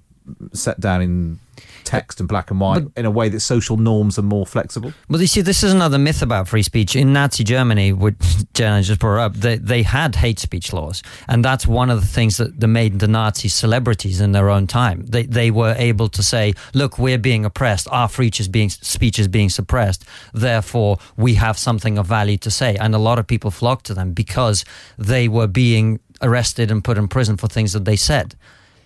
set 0.53 0.79
down 0.79 1.01
in 1.01 1.39
text 1.87 2.19
and 2.19 2.27
black 2.27 2.51
and 2.51 2.59
white 2.59 2.83
in 2.97 3.05
a 3.05 3.11
way 3.11 3.29
that 3.29 3.39
social 3.39 3.77
norms 3.77 4.19
are 4.19 4.23
more 4.23 4.45
flexible. 4.45 4.93
Well, 5.09 5.21
you 5.21 5.27
see, 5.27 5.41
this 5.41 5.63
is 5.63 5.71
another 5.71 5.97
myth 5.97 6.21
about 6.21 6.47
free 6.47 6.63
speech. 6.63 6.95
In 6.95 7.13
Nazi 7.13 7.43
Germany, 7.43 7.93
which 7.93 8.15
Jenna 8.53 8.83
just 8.83 8.99
brought 8.99 9.23
up, 9.23 9.33
they, 9.35 9.57
they 9.57 9.83
had 9.83 10.15
hate 10.15 10.39
speech 10.39 10.73
laws. 10.73 11.01
And 11.27 11.43
that's 11.43 11.65
one 11.65 11.89
of 11.89 12.01
the 12.01 12.07
things 12.07 12.37
that, 12.37 12.59
that 12.59 12.67
made 12.67 12.99
the 12.99 13.07
Nazis 13.07 13.53
celebrities 13.53 14.19
in 14.19 14.33
their 14.33 14.49
own 14.49 14.67
time. 14.67 15.05
They, 15.05 15.23
they 15.23 15.49
were 15.49 15.75
able 15.77 16.09
to 16.09 16.21
say, 16.21 16.53
look, 16.73 16.99
we're 16.99 17.17
being 17.17 17.45
oppressed. 17.45 17.87
Our 17.89 18.09
speech 18.09 18.39
is 18.39 18.49
being, 18.49 18.69
speech 18.69 19.17
is 19.17 19.29
being 19.29 19.49
suppressed. 19.49 20.03
Therefore, 20.33 20.97
we 21.15 21.35
have 21.35 21.57
something 21.57 21.97
of 21.97 22.05
value 22.05 22.37
to 22.39 22.51
say. 22.51 22.75
And 22.75 22.93
a 22.93 22.99
lot 22.99 23.17
of 23.17 23.27
people 23.27 23.49
flocked 23.49 23.85
to 23.85 23.93
them 23.93 24.11
because 24.11 24.65
they 24.97 25.29
were 25.29 25.47
being 25.47 25.99
arrested 26.21 26.69
and 26.69 26.83
put 26.83 26.97
in 26.97 27.07
prison 27.07 27.37
for 27.37 27.47
things 27.47 27.73
that 27.73 27.85
they 27.85 27.95
said. 27.95 28.35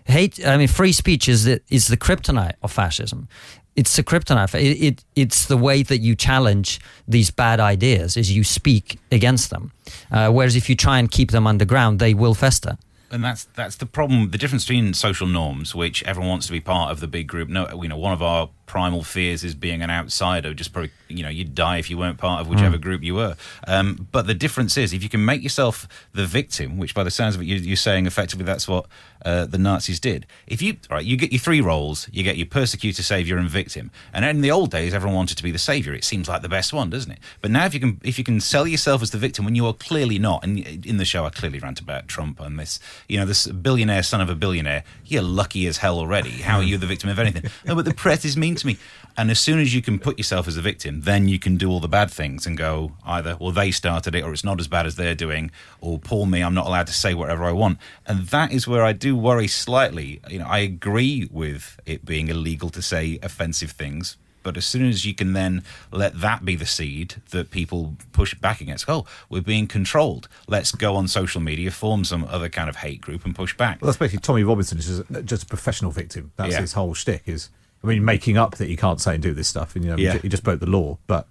Hate, 0.05 0.45
I 0.45 0.57
mean, 0.57 0.67
free 0.67 0.91
speech 0.91 1.29
is 1.29 1.45
the, 1.45 1.61
is 1.69 1.87
the 1.87 1.97
kryptonite 1.97 2.55
of 2.61 2.71
fascism. 2.71 3.27
It's 3.75 3.95
the 3.95 4.03
kryptonite. 4.03 4.53
It, 4.55 4.83
it, 4.83 5.05
it's 5.15 5.45
the 5.45 5.57
way 5.57 5.83
that 5.83 5.99
you 5.99 6.15
challenge 6.15 6.81
these 7.07 7.31
bad 7.31 7.59
ideas 7.59 8.17
is 8.17 8.31
you 8.31 8.43
speak 8.43 8.99
against 9.11 9.49
them. 9.49 9.71
Uh, 10.11 10.29
whereas 10.31 10.55
if 10.55 10.69
you 10.69 10.75
try 10.75 10.99
and 10.99 11.09
keep 11.09 11.31
them 11.31 11.47
underground, 11.47 11.99
they 11.99 12.13
will 12.13 12.33
fester. 12.33 12.77
And 13.11 13.23
that's 13.23 13.43
that's 13.55 13.75
the 13.75 13.85
problem. 13.85 14.31
The 14.31 14.37
difference 14.37 14.63
between 14.65 14.93
social 14.93 15.27
norms, 15.27 15.75
which 15.75 16.01
everyone 16.03 16.29
wants 16.29 16.45
to 16.47 16.53
be 16.53 16.61
part 16.61 16.91
of 16.91 17.01
the 17.01 17.07
big 17.07 17.27
group. 17.27 17.49
No, 17.49 17.67
you 17.81 17.89
know, 17.89 17.97
one 17.97 18.13
of 18.13 18.21
our 18.21 18.49
primal 18.71 19.03
fears 19.03 19.43
is 19.43 19.53
being 19.53 19.81
an 19.81 19.89
outsider. 19.89 20.53
Just 20.53 20.71
probably, 20.71 20.91
you 21.09 21.23
know, 21.23 21.29
you'd 21.29 21.53
die 21.53 21.75
if 21.77 21.89
you 21.89 21.97
weren't 21.97 22.17
part 22.17 22.39
of 22.39 22.47
whichever 22.47 22.77
Mm. 22.77 22.81
group 22.81 23.03
you 23.03 23.15
were. 23.15 23.35
Um, 23.67 24.07
but 24.13 24.27
the 24.27 24.33
difference 24.33 24.77
is, 24.77 24.93
if 24.93 25.03
you 25.03 25.09
can 25.09 25.25
make 25.25 25.43
yourself 25.43 25.89
the 26.13 26.25
victim, 26.25 26.77
which 26.77 26.95
by 26.95 27.03
the 27.03 27.11
sounds 27.11 27.35
of 27.35 27.41
it, 27.41 27.45
you, 27.47 27.57
you're 27.57 27.75
saying 27.75 28.05
effectively 28.05 28.45
that's 28.45 28.69
what 28.69 28.85
uh, 29.25 29.45
the 29.45 29.57
Nazis 29.57 29.99
did. 29.99 30.25
If 30.47 30.61
you 30.61 30.77
right, 30.89 31.03
you 31.03 31.17
get 31.17 31.33
your 31.33 31.39
three 31.39 31.59
roles. 31.59 32.07
You 32.13 32.23
get 32.23 32.37
your 32.37 32.47
persecutor, 32.47 33.03
savior, 33.03 33.37
and 33.37 33.49
victim. 33.49 33.91
And 34.13 34.23
in 34.23 34.39
the 34.39 34.51
old 34.51 34.71
days, 34.71 34.93
everyone 34.93 35.17
wanted 35.17 35.35
to 35.37 35.43
be 35.43 35.51
the 35.51 35.59
savior. 35.59 35.93
It 35.93 36.05
seems 36.05 36.29
like 36.29 36.41
the 36.41 36.49
best 36.49 36.71
one, 36.71 36.89
doesn't 36.89 37.11
it? 37.11 37.19
But 37.41 37.51
now, 37.51 37.65
if 37.65 37.73
you 37.73 37.81
can, 37.81 37.99
if 38.03 38.17
you 38.17 38.23
can 38.23 38.39
sell 38.39 38.65
yourself 38.65 39.01
as 39.01 39.11
the 39.11 39.17
victim 39.17 39.43
when 39.45 39.53
you 39.55 39.65
are 39.67 39.73
clearly 39.73 40.17
not, 40.17 40.43
and 40.45 40.59
in 40.85 40.95
the 40.97 41.05
show, 41.05 41.25
I 41.25 41.29
clearly 41.29 41.59
rant 41.59 41.81
about 41.81 42.07
Trump 42.07 42.39
and 42.39 42.57
this, 42.57 42.79
you 43.09 43.19
know, 43.19 43.25
this 43.25 43.45
billionaire 43.47 44.01
son 44.01 44.21
of 44.21 44.29
a 44.29 44.35
billionaire. 44.35 44.83
You're 45.05 45.21
lucky 45.23 45.67
as 45.67 45.77
hell 45.77 45.99
already. 45.99 46.31
How 46.31 46.57
are 46.57 46.63
you 46.63 46.77
the 46.77 46.87
victim 46.87 47.09
of 47.09 47.19
anything? 47.19 47.43
No, 47.65 47.75
but 47.75 47.85
the 47.85 47.93
press 47.93 48.23
is 48.25 48.35
mean 48.37 48.55
to 48.61 48.67
me. 48.67 48.77
And 49.17 49.29
as 49.29 49.39
soon 49.39 49.59
as 49.59 49.75
you 49.75 49.81
can 49.81 49.99
put 49.99 50.17
yourself 50.17 50.47
as 50.47 50.55
a 50.55 50.61
victim, 50.61 51.01
then 51.01 51.27
you 51.27 51.37
can 51.37 51.57
do 51.57 51.69
all 51.69 51.81
the 51.81 51.87
bad 51.89 52.09
things 52.09 52.47
and 52.47 52.57
go 52.57 52.93
either, 53.05 53.35
well, 53.39 53.51
they 53.51 53.69
started 53.71 54.15
it, 54.15 54.23
or 54.23 54.31
it's 54.31 54.43
not 54.45 54.59
as 54.59 54.67
bad 54.69 54.85
as 54.85 54.95
they're 54.95 55.15
doing, 55.15 55.51
or 55.81 55.99
poor 55.99 56.25
me, 56.25 56.41
I'm 56.41 56.53
not 56.53 56.65
allowed 56.65 56.87
to 56.87 56.93
say 56.93 57.13
whatever 57.13 57.43
I 57.43 57.51
want. 57.51 57.77
And 58.07 58.27
that 58.27 58.51
is 58.53 58.67
where 58.67 58.83
I 58.83 58.93
do 58.93 59.15
worry 59.17 59.47
slightly. 59.47 60.21
You 60.29 60.39
know, 60.39 60.45
I 60.47 60.59
agree 60.59 61.27
with 61.29 61.77
it 61.85 62.05
being 62.05 62.29
illegal 62.29 62.69
to 62.69 62.81
say 62.81 63.19
offensive 63.21 63.71
things. 63.71 64.15
But 64.43 64.57
as 64.57 64.65
soon 64.65 64.89
as 64.89 65.05
you 65.05 65.13
can 65.13 65.33
then 65.33 65.63
let 65.91 66.19
that 66.21 66.43
be 66.43 66.55
the 66.55 66.65
seed 66.65 67.15
that 67.29 67.51
people 67.51 67.95
push 68.11 68.33
back 68.33 68.59
against, 68.59 68.89
oh, 68.89 69.05
we're 69.29 69.41
being 69.41 69.67
controlled. 69.67 70.27
Let's 70.47 70.71
go 70.71 70.95
on 70.95 71.07
social 71.07 71.41
media, 71.41 71.69
form 71.69 72.03
some 72.05 72.23
other 72.23 72.49
kind 72.49 72.67
of 72.67 72.77
hate 72.77 73.01
group, 73.01 73.23
and 73.23 73.35
push 73.35 73.55
back. 73.55 73.79
Well, 73.81 73.87
that's 73.87 73.99
basically 73.99 74.21
Tommy 74.21 74.43
Robinson 74.43 74.79
is 74.79 75.03
just, 75.25 75.43
a 75.43 75.45
professional 75.45 75.91
victim. 75.91 76.31
That's 76.37 76.53
Yeah. 76.53 76.61
his 76.61 76.73
whole 76.73 76.95
shtick. 76.95 77.21
Is 77.27 77.49
I 77.83 77.87
mean, 77.87 78.05
making 78.05 78.37
up 78.37 78.55
that 78.57 78.69
you 78.69 78.77
can't 78.77 79.01
say 79.01 79.15
and 79.15 79.23
do 79.23 79.33
this 79.33 79.47
stuff, 79.47 79.75
and 79.75 79.83
you 79.83 79.91
know, 79.91 79.97
Yeah. 79.97 80.17
he 80.19 80.29
just 80.29 80.43
broke 80.43 80.59
the 80.59 80.69
law. 80.69 80.97
But 81.07 81.27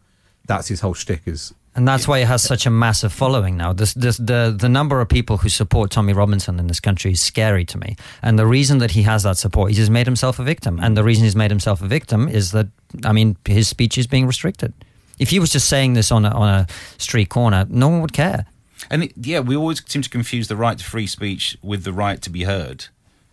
that's 0.46 0.68
his 0.68 0.80
whole 0.80 0.94
shtick. 0.94 1.22
Is 1.26 1.54
And 1.76 1.86
that's 1.86 2.08
why 2.08 2.18
he 2.18 2.24
has 2.24 2.42
such 2.42 2.66
a 2.66 2.70
massive 2.70 3.12
following 3.12 3.56
now. 3.56 3.72
This, 3.72 3.94
this, 3.94 4.16
the, 4.16 4.54
the 4.58 4.68
number 4.68 5.00
of 5.00 5.08
people 5.08 5.36
who 5.36 5.48
support 5.48 5.92
Tommy 5.92 6.12
Robinson 6.12 6.58
in 6.58 6.66
this 6.66 6.80
country 6.80 7.12
is 7.12 7.20
scary 7.20 7.64
to 7.66 7.78
me. 7.78 7.96
And 8.22 8.36
the 8.36 8.46
reason 8.46 8.78
that 8.78 8.90
he 8.90 9.02
has 9.02 9.22
that 9.22 9.36
support, 9.36 9.70
he's 9.70 9.78
just 9.78 9.90
made 9.92 10.06
himself 10.06 10.40
a 10.40 10.42
victim. 10.42 10.80
And 10.82 10.96
the 10.96 11.04
reason 11.04 11.22
he's 11.24 11.36
made 11.36 11.52
himself 11.52 11.80
a 11.82 11.86
victim 11.86 12.28
is 12.28 12.50
that, 12.50 12.66
I 13.04 13.12
mean, 13.12 13.36
his 13.44 13.68
speech 13.68 13.96
is 13.96 14.08
being 14.08 14.26
restricted. 14.26 14.72
If 15.20 15.30
he 15.30 15.38
was 15.38 15.50
just 15.50 15.68
saying 15.68 15.92
this 15.92 16.10
on 16.10 16.24
a, 16.24 16.30
on 16.30 16.48
a 16.48 16.66
street 16.98 17.28
corner, 17.28 17.66
no 17.68 17.88
one 17.88 18.00
would 18.00 18.12
care. 18.12 18.46
And 18.90 19.04
it, 19.04 19.12
yeah, 19.16 19.38
we 19.40 19.54
always 19.54 19.82
seem 19.86 20.02
to 20.02 20.10
confuse 20.10 20.48
the 20.48 20.56
right 20.56 20.76
to 20.78 20.84
free 20.84 21.06
speech 21.06 21.56
with 21.62 21.84
the 21.84 21.92
right 21.92 22.20
to 22.22 22.30
be 22.30 22.44
heard. 22.44 22.86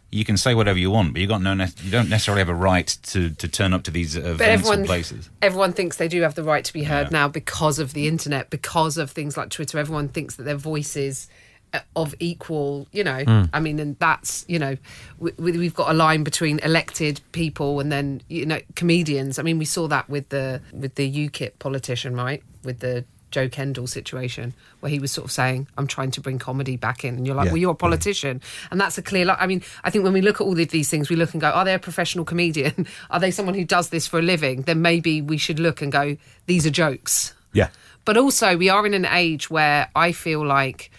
You 0.09 0.23
can 0.23 0.37
say 0.37 0.55
whatever 0.55 0.79
you 0.79 0.89
want, 0.89 1.11
but 1.13 1.21
you 1.21 1.27
got 1.27 1.41
no. 1.41 1.53
Ne- 1.53 1.67
you 1.83 1.91
don't 1.91 2.07
necessarily 2.09 2.39
have 2.39 2.47
a 2.49 2.55
right 2.55 2.87
to, 3.03 3.29
to 3.31 3.47
turn 3.47 3.73
up 3.73 3.83
to 3.83 3.91
these 3.91 4.15
events 4.15 4.37
But 4.37 4.47
or 4.47 4.51
everyone, 4.51 4.85
places. 4.85 5.29
everyone 5.41 5.73
thinks 5.73 5.97
they 5.97 6.07
do 6.07 6.21
have 6.21 6.35
the 6.35 6.43
right 6.43 6.63
to 6.63 6.71
be 6.73 6.83
heard 6.83 7.07
Yeah. 7.07 7.19
now 7.19 7.27
because 7.27 7.77
of 7.77 7.93
the 7.93 8.07
internet, 8.07 8.49
because 8.49 8.97
of 8.97 9.11
things 9.11 9.35
like 9.35 9.49
Twitter. 9.49 9.77
Everyone 9.77 10.07
thinks 10.07 10.35
that 10.37 10.43
their 10.43 10.55
voices 10.55 11.27
uh, 11.73 11.79
of 11.97 12.15
equal, 12.21 12.87
you 12.93 13.03
know. 13.03 13.21
Hmm. 13.25 13.43
I 13.51 13.59
mean, 13.59 13.79
and 13.79 13.99
that's 13.99 14.45
you 14.47 14.59
know, 14.59 14.77
we, 15.19 15.33
we- 15.37 15.57
we've 15.57 15.75
got 15.75 15.89
a 15.91 15.93
line 15.93 16.23
between 16.23 16.59
elected 16.59 17.19
people 17.33 17.81
and 17.81 17.91
then 17.91 18.21
you 18.29 18.45
know 18.45 18.59
comedians. 18.75 19.37
I 19.39 19.43
mean, 19.43 19.57
we 19.57 19.65
saw 19.65 19.89
that 19.89 20.09
with 20.09 20.29
the 20.29 20.61
with 20.71 20.95
the 20.95 21.29
UKIP 21.29 21.59
politician, 21.59 22.15
right? 22.15 22.41
With 22.63 22.79
the 22.79 23.03
Joe 23.31 23.49
Kendall 23.49 23.87
situation, 23.87 24.53
where 24.79 24.89
he 24.89 24.99
was 24.99 25.11
sort 25.11 25.25
of 25.25 25.31
saying, 25.31 25.67
"I'm 25.77 25.87
trying 25.87 26.11
to 26.11 26.21
bring 26.21 26.39
comedy 26.39 26.77
back 26.77 27.03
in," 27.03 27.15
and 27.15 27.25
you're 27.27 27.35
like, 27.35 27.45
Yeah. 27.45 27.51
"Well, 27.51 27.61
you're 27.61 27.71
a 27.71 27.75
politician," 27.75 28.41
and 28.71 28.79
that's 28.79 28.97
a 28.97 29.01
clear. 29.01 29.25
Like, 29.25 29.37
I 29.41 29.47
mean, 29.47 29.61
I 29.83 29.89
think 29.89 30.03
when 30.03 30.13
we 30.13 30.21
look 30.21 30.39
at 30.39 30.45
all 30.45 30.57
of 30.59 30.69
these 30.69 30.89
things, 30.89 31.09
we 31.09 31.15
look 31.15 31.33
and 31.33 31.41
go, 31.41 31.49
"Are 31.49 31.65
they 31.65 31.73
a 31.73 31.79
professional 31.79 32.25
comedian? 32.25 32.87
Are 33.09 33.19
they 33.19 33.31
someone 33.31 33.55
who 33.55 33.65
does 33.65 33.89
this 33.89 34.07
for 34.07 34.19
a 34.19 34.21
living?" 34.21 34.61
Then 34.61 34.81
maybe 34.81 35.21
we 35.21 35.37
should 35.37 35.59
look 35.59 35.81
and 35.81 35.91
go, 35.91 36.17
"These 36.45 36.65
are 36.65 36.71
jokes." 36.71 37.33
yeah, 37.53 37.69
But 38.05 38.17
also, 38.17 38.55
we 38.55 38.69
are 38.69 38.85
in 38.85 38.93
an 38.93 39.05
age 39.05 39.49
where 39.49 39.89
I 39.95 40.11
feel 40.11 40.45
like 40.45 40.91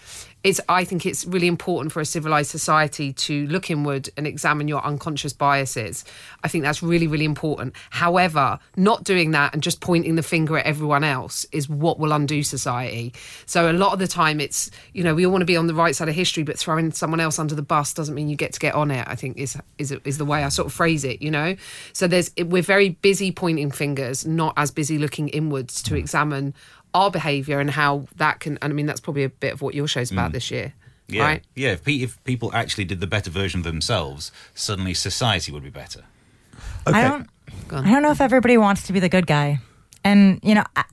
it's. 0.48 0.60
I 0.68 0.84
think 0.84 1.06
it's 1.06 1.24
really 1.24 1.46
important 1.46 1.92
for 1.92 2.00
a 2.00 2.04
civilized 2.04 2.50
society 2.50 3.12
to 3.12 3.46
look 3.46 3.70
inward 3.70 4.08
and 4.16 4.26
examine 4.26 4.68
your 4.68 4.84
unconscious 4.84 5.32
biases. 5.32 6.04
I 6.42 6.48
think 6.48 6.64
that's 6.64 6.82
really, 6.82 7.06
really 7.06 7.24
important. 7.24 7.74
However, 7.90 8.58
not 8.76 9.04
doing 9.04 9.32
that 9.32 9.52
and 9.52 9.62
just 9.62 9.80
pointing 9.80 10.16
the 10.16 10.22
finger 10.22 10.58
at 10.58 10.66
everyone 10.66 11.04
else 11.04 11.46
is 11.52 11.68
what 11.68 11.98
will 11.98 12.12
undo 12.12 12.42
society. 12.42 13.12
So 13.46 13.70
a 13.70 13.72
lot 13.72 13.92
of 13.92 13.98
the 13.98 14.08
time, 14.08 14.40
it's 14.40 14.70
you 14.92 15.04
know 15.04 15.14
we 15.14 15.26
all 15.26 15.32
want 15.32 15.42
to 15.42 15.46
be 15.46 15.56
on 15.56 15.66
the 15.66 15.74
right 15.74 15.94
side 15.94 16.08
of 16.08 16.14
history, 16.14 16.42
but 16.42 16.58
throwing 16.58 16.92
someone 16.92 17.20
else 17.20 17.38
under 17.38 17.54
the 17.54 17.62
bus 17.62 17.92
doesn't 17.92 18.14
mean 18.14 18.28
you 18.28 18.36
get 18.36 18.52
to 18.54 18.60
get 18.60 18.74
on 18.74 18.90
it. 18.90 19.06
I 19.06 19.14
think 19.14 19.36
is 19.36 19.56
is 19.76 19.92
is 20.04 20.18
the 20.18 20.24
way 20.24 20.42
I 20.44 20.48
sort 20.48 20.66
of 20.66 20.72
phrase 20.72 21.04
it. 21.04 21.20
You 21.22 21.30
know, 21.30 21.56
so 21.92 22.08
there's 22.08 22.30
we're 22.38 22.62
very 22.62 22.90
busy 22.90 23.30
pointing 23.32 23.70
fingers, 23.70 24.26
not 24.26 24.54
as 24.56 24.70
busy 24.70 24.98
looking 24.98 25.28
inwards 25.28 25.82
to 25.82 25.94
mm. 25.94 25.98
examine 25.98 26.54
our 26.98 27.10
behaviour 27.10 27.58
and 27.60 27.70
how 27.70 28.06
that 28.16 28.40
can. 28.40 28.58
And 28.62 28.72
I 28.72 28.74
mean, 28.74 28.86
that's 28.86 29.00
probably 29.00 29.24
a 29.24 29.28
bit 29.28 29.52
of 29.52 29.62
what 29.62 29.74
your 29.74 29.86
show's 29.88 30.10
about 30.10 30.32
this 30.32 30.50
year, 30.50 30.72
Yeah, 31.06 31.22
right? 31.24 31.42
yeah. 31.54 31.72
If, 31.72 31.84
pe- 31.84 32.02
if 32.02 32.22
people 32.24 32.50
actually 32.54 32.84
did 32.84 33.00
the 33.00 33.06
better 33.06 33.30
version 33.30 33.60
of 33.60 33.64
themselves, 33.64 34.32
suddenly 34.54 34.94
society 34.94 35.52
would 35.52 35.62
be 35.62 35.70
better. 35.70 36.02
I 36.86 37.02
don't. 37.02 37.26
I 37.70 37.90
don't 37.92 38.02
know 38.02 38.10
if 38.10 38.20
everybody 38.20 38.56
wants 38.58 38.86
to 38.86 38.92
be 38.92 39.00
the 39.00 39.08
good 39.08 39.26
guy, 39.26 39.58
and 40.04 40.40
you 40.42 40.54
know, 40.54 40.64
I, 40.76 40.84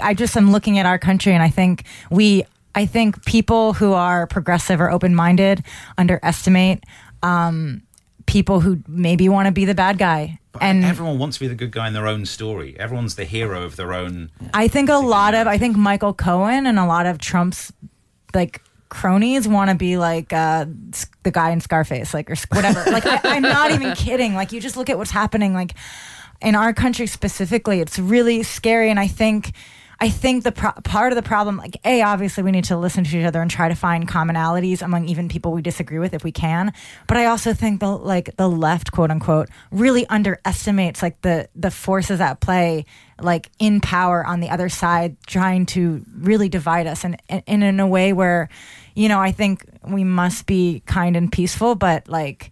I 0.00 0.14
just 0.14 0.36
am 0.36 0.52
looking 0.52 0.78
at 0.78 0.86
our 0.86 0.98
country, 0.98 1.32
and 1.32 1.42
I 1.42 1.50
think 1.50 1.84
we, 2.10 2.44
I 2.74 2.86
think 2.86 3.24
people 3.24 3.72
who 3.74 3.92
are 3.92 4.26
progressive 4.26 4.80
or 4.80 4.90
open 4.90 5.14
minded 5.14 5.62
underestimate 5.98 6.84
um, 7.22 7.82
people 8.26 8.60
who 8.60 8.78
maybe 8.88 9.28
want 9.28 9.46
to 9.46 9.52
be 9.52 9.64
the 9.64 9.74
bad 9.74 9.98
guy. 9.98 10.38
But 10.52 10.62
And 10.62 10.84
everyone 10.84 11.18
wants 11.18 11.36
to 11.36 11.40
be 11.40 11.48
the 11.48 11.54
good 11.54 11.72
guy 11.72 11.88
in 11.88 11.94
their 11.94 12.06
own 12.06 12.26
story. 12.26 12.76
Everyone's 12.78 13.16
the 13.16 13.24
hero 13.24 13.62
of 13.62 13.76
their 13.76 13.92
own. 13.92 14.30
I 14.52 14.68
think 14.68 14.88
a 14.88 14.98
lot 14.98 15.34
of 15.34 15.46
I 15.46 15.58
think 15.58 15.76
Michael 15.76 16.14
Cohen 16.14 16.66
and 16.66 16.78
a 16.78 16.86
lot 16.86 17.06
of 17.06 17.18
Trump's 17.18 17.72
like 18.34 18.62
cronies 18.88 19.48
want 19.48 19.70
to 19.70 19.76
be 19.76 19.96
like 19.96 20.32
uh, 20.32 20.66
the 21.24 21.30
guy 21.30 21.50
in 21.50 21.60
Scarface, 21.60 22.14
like 22.14 22.30
or 22.30 22.36
whatever. 22.52 22.84
like 22.90 23.04
I, 23.06 23.20
I'm 23.24 23.42
not 23.42 23.72
even 23.72 23.94
kidding. 23.94 24.34
Like 24.34 24.52
you 24.52 24.60
just 24.60 24.76
look 24.76 24.88
at 24.88 24.96
what's 24.96 25.10
happening, 25.10 25.54
like 25.54 25.74
in 26.40 26.54
our 26.54 26.72
country 26.72 27.06
specifically, 27.06 27.80
it's 27.80 27.98
really 27.98 28.42
scary. 28.42 28.90
And 28.90 29.00
I 29.00 29.08
think. 29.08 29.52
I 30.00 30.08
think 30.08 30.44
the 30.44 30.52
pro- 30.52 30.72
part 30.72 31.12
of 31.12 31.16
the 31.16 31.22
problem, 31.22 31.56
like 31.56 31.76
a, 31.84 32.02
obviously 32.02 32.42
we 32.42 32.50
need 32.50 32.64
to 32.64 32.76
listen 32.76 33.04
to 33.04 33.18
each 33.18 33.24
other 33.24 33.40
and 33.40 33.50
try 33.50 33.68
to 33.68 33.74
find 33.74 34.08
commonalities 34.08 34.82
among 34.82 35.08
even 35.08 35.28
people 35.28 35.52
we 35.52 35.62
disagree 35.62 35.98
with 35.98 36.14
if 36.14 36.24
we 36.24 36.32
can. 36.32 36.72
But 37.06 37.16
I 37.16 37.26
also 37.26 37.54
think 37.54 37.80
the 37.80 37.90
like 37.90 38.36
the 38.36 38.48
left, 38.48 38.92
quote 38.92 39.10
unquote, 39.10 39.48
really 39.70 40.06
underestimates 40.08 41.02
like 41.02 41.20
the 41.22 41.48
the 41.54 41.70
forces 41.70 42.20
at 42.20 42.40
play, 42.40 42.86
like 43.20 43.50
in 43.58 43.80
power 43.80 44.26
on 44.26 44.40
the 44.40 44.50
other 44.50 44.68
side, 44.68 45.16
trying 45.26 45.66
to 45.66 46.04
really 46.16 46.48
divide 46.48 46.86
us, 46.86 47.04
and, 47.04 47.20
and, 47.28 47.42
and 47.46 47.62
in 47.62 47.80
a 47.80 47.86
way 47.86 48.12
where, 48.12 48.48
you 48.94 49.08
know, 49.08 49.20
I 49.20 49.32
think 49.32 49.64
we 49.86 50.04
must 50.04 50.46
be 50.46 50.82
kind 50.86 51.16
and 51.16 51.30
peaceful, 51.30 51.74
but 51.74 52.08
like 52.08 52.50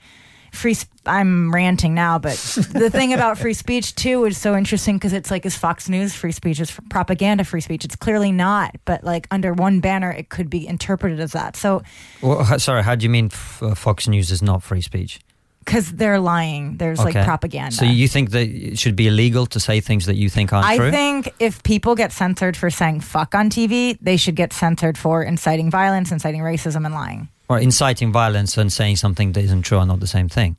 free 0.53 0.75
sp- 0.77 0.93
i'm 1.07 1.51
ranting 1.53 1.95
now 1.95 2.19
but 2.19 2.37
the 2.73 2.89
thing 2.91 3.13
about 3.13 3.39
free 3.39 3.55
speech 3.55 3.95
too 3.95 4.25
is 4.27 4.37
so 4.39 4.55
interesting 4.55 4.97
because 4.97 5.13
it's 5.13 5.31
like 5.31 5.45
is 5.47 5.57
fox 5.57 5.89
news 5.89 6.15
free 6.15 6.31
speech 6.31 6.61
is 6.61 6.71
propaganda 6.91 7.43
free 7.43 7.61
speech 7.61 7.85
it's 7.85 7.97
clearly 7.97 8.31
not 8.31 8.77
but 8.85 9.03
like 9.03 9.27
under 9.31 9.53
one 9.55 9.81
banner 9.81 10.11
it 10.11 10.29
could 10.29 10.49
be 10.51 10.67
interpreted 10.67 11.19
as 11.21 11.33
that 11.33 11.57
so 11.57 11.83
Well, 12.23 12.45
sorry, 12.59 12.83
how 12.83 12.95
do 12.95 13.05
you 13.05 13.11
mean 13.11 13.27
f- 13.33 13.63
uh, 13.63 13.75
Fox 13.75 14.07
News 14.07 14.31
is 14.31 14.43
not 14.43 14.63
free 14.63 14.83
speech? 14.83 15.19
because 15.65 15.93
they're 15.93 16.19
lying 16.19 16.77
there's 16.79 16.99
like 16.99 17.15
propaganda 17.25 17.71
So 17.73 17.85
you 17.85 18.09
think 18.09 18.31
that 18.33 18.49
it 18.49 18.79
should 18.81 18.97
be 18.97 19.07
illegal 19.07 19.47
to 19.47 19.61
say 19.61 19.81
things 19.81 20.07
that 20.07 20.17
you 20.17 20.29
think 20.29 20.53
aren't 20.53 20.67
I 20.67 20.77
true? 20.77 20.91
think 20.91 21.33
if 21.39 21.63
people 21.63 21.95
get 21.95 22.11
censored 22.13 22.57
for 22.57 22.69
saying 22.69 22.99
fuck 23.01 23.35
on 23.35 23.49
TV, 23.49 23.97
they 24.03 24.17
should 24.17 24.35
get 24.35 24.53
censored 24.53 24.99
for 24.99 25.23
inciting 25.23 25.71
violence, 25.71 26.11
inciting 26.11 26.41
racism, 26.43 26.85
and 26.85 26.93
lying. 26.95 27.29
Or 27.49 27.59
inciting 27.59 28.13
violence 28.13 28.57
and 28.57 28.73
saying 28.73 28.97
something 28.97 29.33
that 29.33 29.45
isn't 29.45 29.63
true 29.63 29.79
are 29.79 29.87
not 29.87 30.01
the 30.01 30.07
same 30.07 30.29
thing. 30.29 30.57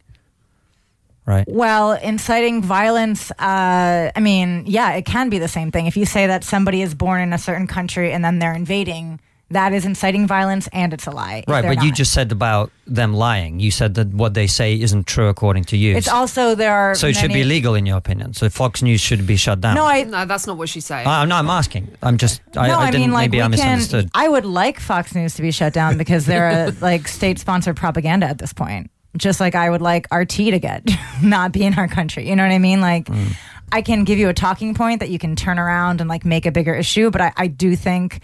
Right? 1.26 1.46
Well, 1.48 1.94
inciting 1.94 2.62
violence, 2.62 3.32
uh, 3.32 4.12
I 4.14 4.20
mean, 4.20 4.66
yeah, 4.68 4.92
it 4.94 5.06
can 5.06 5.30
be 5.30 5.40
the 5.40 5.48
same 5.48 5.72
thing. 5.72 5.86
If 5.88 5.96
you 5.96 6.06
say 6.06 6.28
that 6.28 6.44
somebody 6.44 6.82
is 6.82 6.94
born 6.94 7.22
in 7.22 7.32
a 7.32 7.38
certain 7.38 7.66
country 7.66 8.12
and 8.12 8.26
then 8.26 8.40
they're 8.40 8.54
invading, 8.54 9.22
that 9.54 9.74
is 9.74 9.86
inciting 9.86 10.28
violence 10.28 10.68
and 10.74 10.94
it's 10.94 11.08
a 11.08 11.12
lie. 11.12 11.44
Right, 11.48 11.62
they're 11.62 11.74
but 11.76 11.84
you 11.84 11.92
just 11.92 12.14
said 12.14 12.32
about 12.32 12.72
them 12.86 13.14
lying. 13.14 13.60
You 13.60 13.72
said 13.72 13.96
that 13.96 14.10
what 14.14 14.34
they 14.34 14.46
say 14.48 14.80
isn't 14.80 15.08
true 15.08 15.28
according 15.30 15.64
to 15.66 15.78
you. 15.78 15.96
It's 15.96 16.08
also, 16.08 16.54
there 16.56 16.74
are. 16.74 16.94
so 16.96 17.08
it 17.08 17.16
should 17.16 17.30
be 17.30 17.36
many- 17.36 17.42
illegal 17.42 17.76
in 17.76 17.86
your 17.86 17.98
opinion. 17.98 18.34
So 18.34 18.50
Fox 18.50 18.82
News 18.82 19.00
should 19.02 19.26
be 19.26 19.36
shut 19.38 19.62
down. 19.62 19.76
No, 19.76 19.86
I. 19.86 20.04
No, 20.04 20.26
that's 20.26 20.46
not 20.46 20.58
what 20.58 20.70
she's 20.70 20.86
saying. 20.86 21.08
I, 21.08 21.22
am 21.24 21.30
not. 21.30 21.40
I'm 21.40 21.50
asking. 21.50 21.88
I'm 22.04 22.18
just. 22.18 22.42
I, 22.58 22.68
no, 22.68 22.78
I, 22.80 22.84
I, 22.84 22.92
didn't. 22.92 23.02
mean, 23.02 23.12
like 23.14 23.32
maybe 23.32 23.38
we 23.38 23.42
I 23.42 23.46
can. 23.46 23.52
misunderstood. 23.52 24.10
I 24.14 24.28
would 24.30 24.46
like 24.46 24.80
Fox 24.80 25.16
News 25.16 25.36
to 25.36 25.42
be 25.42 25.52
shut 25.52 25.74
down 25.74 25.98
because 25.98 26.26
they're 26.26 26.68
a, 26.68 26.72
like 26.82 27.08
state-sponsored 27.08 27.76
propaganda 27.76 28.28
at 28.28 28.38
this 28.38 28.54
point. 28.54 28.92
Just 29.16 29.40
like 29.40 29.54
I 29.56 29.70
would 29.70 29.82
like 29.82 30.08
RT 30.14 30.32
to 30.32 30.60
get 30.60 30.90
not 31.24 31.52
be 31.52 31.64
in 31.64 31.76
our 31.76 31.88
country. 31.88 32.28
You 32.28 32.36
know 32.36 32.44
what 32.44 32.52
I 32.52 32.60
mean? 32.60 32.82
Like, 32.82 33.06
Mm. 33.06 33.36
I 33.72 33.82
can 33.82 34.04
give 34.04 34.20
you 34.20 34.30
a 34.30 34.36
talking 34.36 34.76
point 34.76 35.00
that 35.00 35.10
you 35.10 35.18
can 35.18 35.36
turn 35.36 35.58
around 35.58 36.00
and 36.00 36.08
like 36.08 36.26
make 36.26 36.46
a 36.46 36.52
bigger 36.52 36.76
issue, 36.76 37.10
but 37.10 37.22
I, 37.22 37.34
I 37.36 37.48
do 37.48 37.76
think 37.76 38.20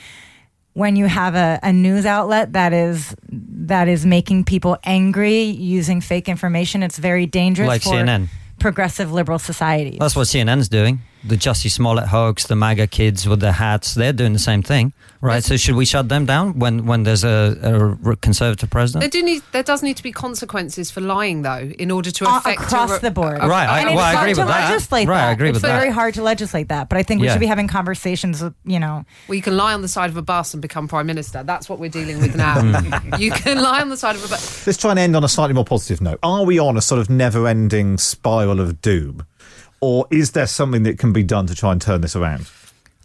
when 0.80 0.96
you 0.96 1.06
have 1.08 1.36
a, 1.36 1.60
a 1.62 1.74
news 1.74 2.06
outlet 2.06 2.54
that 2.54 2.72
is 2.74 3.15
that 3.72 3.88
is 3.88 4.06
making 4.06 4.46
people 4.46 4.78
angry 4.84 5.42
using 5.44 6.00
fake 6.02 6.30
information, 6.30 6.82
it's 6.84 6.98
very 6.98 7.26
dangerous 7.26 7.68
Like 7.68 7.82
for 7.84 7.89
CNN. 7.89 8.30
progressive 8.60 9.12
liberal 9.12 9.39
societies. 9.39 10.00
That's 10.00 10.15
what 10.15 10.28
CNN's 10.28 10.70
doing. 10.70 11.00
The 11.22 11.36
Jussie 11.36 11.70
Smollett 11.70 12.08
hoax, 12.08 12.48
the 12.48 12.56
MAGA 12.56 12.88
kids 12.88 13.28
with 13.28 13.42
their 13.42 13.52
hats, 13.52 13.94
they're 13.94 14.14
doing 14.14 14.32
the 14.32 14.40
same 14.40 14.62
thing, 14.64 14.94
right? 15.20 15.44
So 15.44 15.58
should 15.58 15.76
we 15.76 15.84
shut 15.84 16.08
them 16.08 16.26
down 16.26 16.58
when, 16.60 16.86
when 16.86 17.04
there's 17.04 17.26
a, 17.26 17.98
a 18.06 18.16
conservative 18.16 18.70
president? 18.70 19.02
There 19.02 19.10
do 19.22 19.26
need 19.26 19.42
there 19.52 19.64
does 19.64 19.84
need 19.84 19.98
to 19.98 20.04
be 20.04 20.14
consequences 20.14 20.90
for 20.92 21.02
lying 21.02 21.42
though, 21.42 21.72
in 21.78 21.92
order 21.92 22.10
to 22.10 22.26
Uh, 22.26 22.38
affect 22.38 22.62
across 22.62 22.98
a- 22.98 23.02
the 23.02 23.12
board. 23.12 23.38
a- 23.42 23.48
Right, 23.48 23.68
I- 23.68 23.80
and 23.82 23.90
it's 23.90 23.96
well, 23.98 24.06
I 24.06 24.22
agree 24.22 24.34
to 24.34 24.40
with 24.42 24.48
that. 24.48 24.70
legislate 24.70 25.08
Right, 25.10 25.24
I 25.28 25.32
agree 25.32 25.50
it's 25.50 25.56
with 25.56 25.64
very 25.64 25.92
hard 25.92 26.14
to 26.14 26.24
legislate 26.24 26.70
that, 26.70 26.88
but 26.88 26.98
I 26.98 27.04
think 27.04 27.20
we 27.20 27.28
Yeah. 27.28 27.34
should 27.34 27.42
be 27.42 27.48
having 27.48 27.68
conversations. 27.68 28.42
With, 28.42 28.54
you 28.64 28.80
know, 28.80 29.04
Well, 29.28 29.36
you 29.36 29.42
can 29.42 29.58
lie 29.58 29.74
on 29.74 29.82
the 29.82 29.90
side 29.90 30.10
of 30.10 30.16
a 30.16 30.22
bus 30.22 30.54
and 30.54 30.62
become 30.62 30.88
prime 30.88 31.06
minister. 31.08 31.44
That's 31.44 31.68
what 31.68 31.80
we're 31.80 31.90
dealing 31.90 32.20
with 32.22 32.34
now. 32.38 32.62
Mm. 32.62 33.20
you 33.26 33.32
can 33.32 33.62
lie 33.62 33.82
on 33.82 33.90
the 33.90 33.98
side 33.98 34.16
of 34.16 34.24
a 34.24 34.28
bus. 34.30 34.66
Let's 34.66 34.78
try 34.80 34.92
and 34.92 35.00
end 35.00 35.18
on 35.18 35.24
a 35.26 35.28
slightly 35.30 35.54
more 35.54 35.66
positive 35.66 36.00
note. 36.00 36.20
Are 36.24 36.46
we 36.46 36.60
on 36.60 36.78
a 36.78 36.82
sort 36.82 37.02
of 37.02 37.10
never 37.10 37.46
ending 37.46 37.98
spiral 37.98 38.62
of 38.62 38.82
doom? 38.82 39.26
Or 39.82 40.08
is 40.12 40.32
there 40.32 40.48
something 40.48 40.84
that 40.84 41.00
can 41.00 41.13
be 41.13 41.24
done 41.24 41.48
to 41.48 41.56
try 41.56 41.72
and 41.72 41.82
turn 41.82 42.02
this 42.02 42.15
around? 42.15 42.50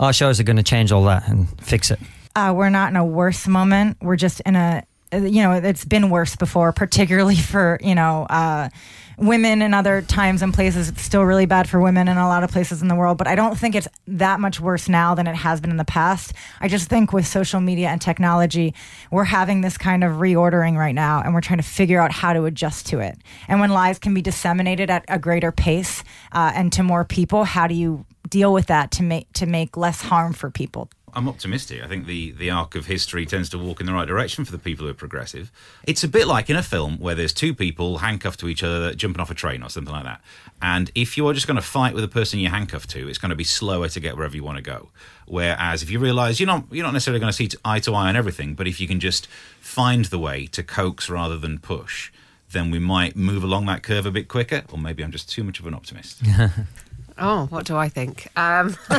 Our 0.01 0.13
shows 0.13 0.41
are 0.41 0.43
going 0.45 0.57
to 0.57 0.63
change 0.63 0.91
all 0.91 1.05
that 1.05 1.29
and 1.29 1.49
fix 1.61 1.91
it. 1.91 2.01
uh, 2.35 2.53
we're 2.57 2.71
not 2.71 2.91
in 2.91 2.97
a 2.97 3.05
worse 3.05 3.47
moment. 3.47 3.97
We're 4.03 4.17
just 4.17 4.41
in 4.41 4.57
a, 4.57 4.85
you 5.13 5.43
know, 5.43 5.53
it's 5.53 5.85
been 5.85 6.11
worse 6.11 6.35
before, 6.35 6.73
particularly 6.73 7.37
for, 7.53 7.79
you 7.81 7.95
know, 7.95 8.27
uh, 8.29 8.69
women 9.17 9.63
in 9.63 9.75
other 9.75 10.03
times 10.03 10.43
and 10.43 10.53
places. 10.53 10.89
It's 10.89 11.03
still 11.03 11.23
really 11.23 11.47
bad 11.47 11.69
for 11.69 11.81
women 11.81 12.09
in 12.09 12.17
a 12.17 12.29
lot 12.29 12.45
of 12.45 12.51
places 12.51 12.83
in 12.83 12.89
the 12.89 12.95
world, 12.95 13.19
but 13.19 13.27
I 13.27 13.35
don't 13.35 13.59
think 13.59 13.75
it's 13.75 13.89
that 14.07 14.41
much 14.41 14.61
worse 14.61 14.89
now 14.89 15.15
than 15.15 15.27
it 15.27 15.35
has 15.35 15.61
been 15.61 15.71
in 15.71 15.77
the 15.77 15.85
past. 15.85 16.33
I 16.61 16.69
just 16.69 16.89
think 16.89 17.13
with 17.13 17.27
social 17.27 17.61
media 17.61 17.89
and 17.89 18.01
technology, 18.01 18.75
we're 19.11 19.25
having 19.25 19.61
this 19.61 19.79
kind 19.79 20.05
of 20.05 20.13
reordering 20.13 20.77
right 20.77 20.95
now 20.95 21.23
and 21.23 21.35
we're 21.35 21.41
trying 21.41 21.59
to 21.59 21.65
figure 21.65 22.01
out 22.01 22.13
how 22.13 22.33
to 22.33 22.45
adjust 22.45 22.87
to 22.87 23.01
it. 23.01 23.19
And 23.49 23.61
when 23.61 23.71
lies 23.71 23.99
can 23.99 24.15
be 24.15 24.23
disseminated 24.23 24.91
at 24.91 25.05
a 25.09 25.19
greater 25.19 25.53
pace 25.53 26.03
uh, 26.33 26.53
and 26.55 26.73
to 26.73 26.83
more 26.83 27.05
people, 27.05 27.45
how 27.45 27.67
do 27.67 27.75
you 27.75 28.05
deal 28.29 28.53
with 28.53 28.67
that 28.67 28.91
to 28.91 29.03
make 29.03 29.33
to 29.35 29.47
make 29.47 29.77
less 29.77 30.01
harm 30.01 30.33
for 30.33 30.51
people? 30.51 30.89
I'm 31.15 31.29
optimistic. 31.29 31.83
I 31.83 31.87
think 31.87 32.07
the, 32.07 32.33
the 32.33 32.51
arc 32.51 32.75
of 32.75 32.87
history 32.87 33.27
tends 33.27 33.49
to 33.51 33.59
walk 33.59 33.81
in 33.81 33.87
the 33.87 33.93
right 33.93 34.07
direction 34.07 34.45
for 34.45 34.53
the 34.53 34.59
people 34.59 34.85
who 34.85 34.91
are 34.91 34.95
progressive. 34.95 35.51
It's 35.87 36.05
a 36.05 36.09
bit 36.09 36.27
like 36.27 36.51
in 36.51 36.57
a 36.57 36.63
film 36.63 36.99
where 36.99 37.15
there's 37.15 37.33
two 37.33 37.55
people 37.55 37.99
handcuffed 37.99 38.41
to 38.41 38.49
each 38.49 38.63
other 38.63 38.95
jumping 38.95 39.21
off 39.21 39.31
a 39.31 39.35
train 39.35 39.63
or 39.63 39.69
something 39.69 39.93
like 39.93 40.05
that. 40.05 40.21
And 40.61 40.91
if 40.95 41.17
you're 41.17 41.33
just 41.33 41.47
going 41.47 41.57
to 41.57 41.63
fight 41.63 41.95
with 41.95 42.03
the 42.03 42.09
person 42.09 42.41
you're 42.41 42.51
handcuffed 42.51 42.91
to, 42.91 43.09
it's 43.09 43.19
going 43.19 43.31
to 43.31 43.37
be 43.37 43.45
slower 43.45 43.89
to 43.89 44.01
get 44.01 44.17
wherever 44.17 44.35
you 44.35 44.45
want 44.45 44.57
to 44.57 44.63
go. 44.63 44.91
Whereas 45.27 45.83
if 45.83 45.91
you 45.91 45.99
realise 45.99 46.41
you're 46.41 46.47
not 46.47 46.65
you're 46.71 46.85
not 46.85 46.93
necessarily 46.93 47.21
going 47.21 47.33
to 47.33 47.37
see 47.37 47.49
eye 47.65 47.81
to 47.81 47.95
eye 47.95 48.09
on 48.09 48.17
everything, 48.17 48.55
but 48.55 48.67
if 48.67 48.81
you 48.81 48.89
can 48.89 49.01
just 49.01 49.27
find 49.61 50.07
the 50.07 50.19
way 50.19 50.47
to 50.47 50.63
coax 50.63 51.09
rather 51.09 51.39
than 51.39 51.59
push, 51.59 52.13
then 52.51 52.71
we 52.71 52.79
might 52.79 53.17
move 53.17 53.43
along 53.43 53.67
that 53.67 53.83
curve 53.83 54.07
a 54.07 54.11
bit 54.11 54.29
quicker. 54.29 54.65
Or 54.73 54.79
maybe 54.79 55.03
I'm 55.03 55.13
just 55.13 55.31
too 55.31 55.45
much 55.45 55.61
of 55.61 55.67
an 55.67 55.75
optimist. 55.75 56.23
Oh, 57.17 57.47
what 57.47 57.65
do 57.65 57.77
I 57.77 57.89
think? 57.89 58.29
Um, 58.37 58.77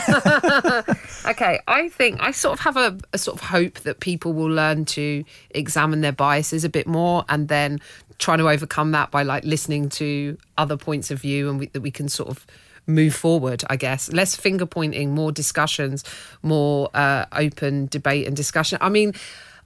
okay, 1.26 1.60
I 1.68 1.90
think 1.90 2.22
I 2.22 2.32
sort 2.32 2.54
of 2.54 2.60
have 2.62 2.78
a, 2.78 2.98
a 3.12 3.18
sort 3.18 3.42
of 3.42 3.48
hope 3.48 3.80
that 3.82 4.00
people 4.00 4.34
will 4.34 4.50
learn 4.50 4.86
to 4.86 5.26
examine 5.50 6.02
their 6.02 6.14
biases 6.14 6.64
a 6.64 6.70
bit 6.70 6.88
more, 6.88 7.26
and 7.28 7.50
then 7.50 7.80
trying 8.18 8.38
to 8.38 8.50
overcome 8.50 8.92
that 8.92 9.12
by 9.12 9.24
like 9.24 9.44
listening 9.44 9.90
to 9.90 10.38
other 10.58 10.78
points 10.78 11.12
of 11.12 11.20
view, 11.22 11.50
and 11.50 11.60
we, 11.60 11.66
that 11.68 11.82
we 11.82 11.92
can 11.92 12.08
sort 12.08 12.30
of 12.30 12.46
move 12.88 13.14
forward. 13.14 13.64
I 13.70 13.76
guess 13.76 14.12
less 14.14 14.36
finger 14.36 14.66
pointing, 14.66 15.14
more 15.14 15.34
discussions, 15.34 16.04
more 16.42 16.90
uh, 16.94 17.26
open 17.34 17.88
debate 17.88 18.28
and 18.28 18.36
discussion. 18.36 18.78
I 18.82 18.90
mean. 18.90 19.14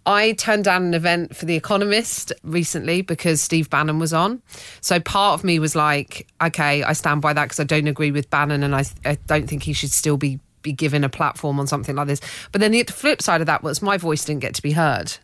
I 0.09 0.31
turned 0.31 0.63
down 0.63 0.85
an 0.85 0.95
event 0.95 1.35
for 1.35 1.45
The 1.45 1.55
Economist 1.55 2.33
recently 2.41 3.03
because 3.03 3.41
Steve 3.41 3.69
Bannon 3.69 3.99
was 3.99 4.11
on. 4.11 4.41
So 4.81 4.99
part 4.99 5.35
of 5.35 5.43
me 5.43 5.59
was 5.59 5.75
like, 5.75 6.27
okay, 6.41 6.81
I 6.81 6.93
stand 6.93 7.21
by 7.21 7.33
that 7.33 7.43
because 7.43 7.59
I 7.59 7.63
don't 7.63 7.85
agree 7.85 8.09
with 8.09 8.27
Bannon 8.31 8.63
and 8.63 8.75
I, 8.75 8.85
I 9.05 9.19
don't 9.27 9.47
think 9.47 9.61
he 9.61 9.71
should 9.71 9.91
still 9.91 10.17
be, 10.17 10.39
be 10.63 10.71
given 10.71 11.03
a 11.03 11.09
platform 11.09 11.59
on 11.59 11.67
something 11.67 11.95
like 11.95 12.07
this. 12.07 12.21
But 12.51 12.59
then 12.59 12.71
the 12.71 12.83
flip 12.85 13.21
side 13.21 13.41
of 13.41 13.45
that 13.45 13.61
was 13.61 13.83
my 13.83 13.97
voice 13.97 14.25
didn't 14.25 14.41
get 14.41 14.55
to 14.55 14.63
be 14.63 14.71
heard. 14.71 15.15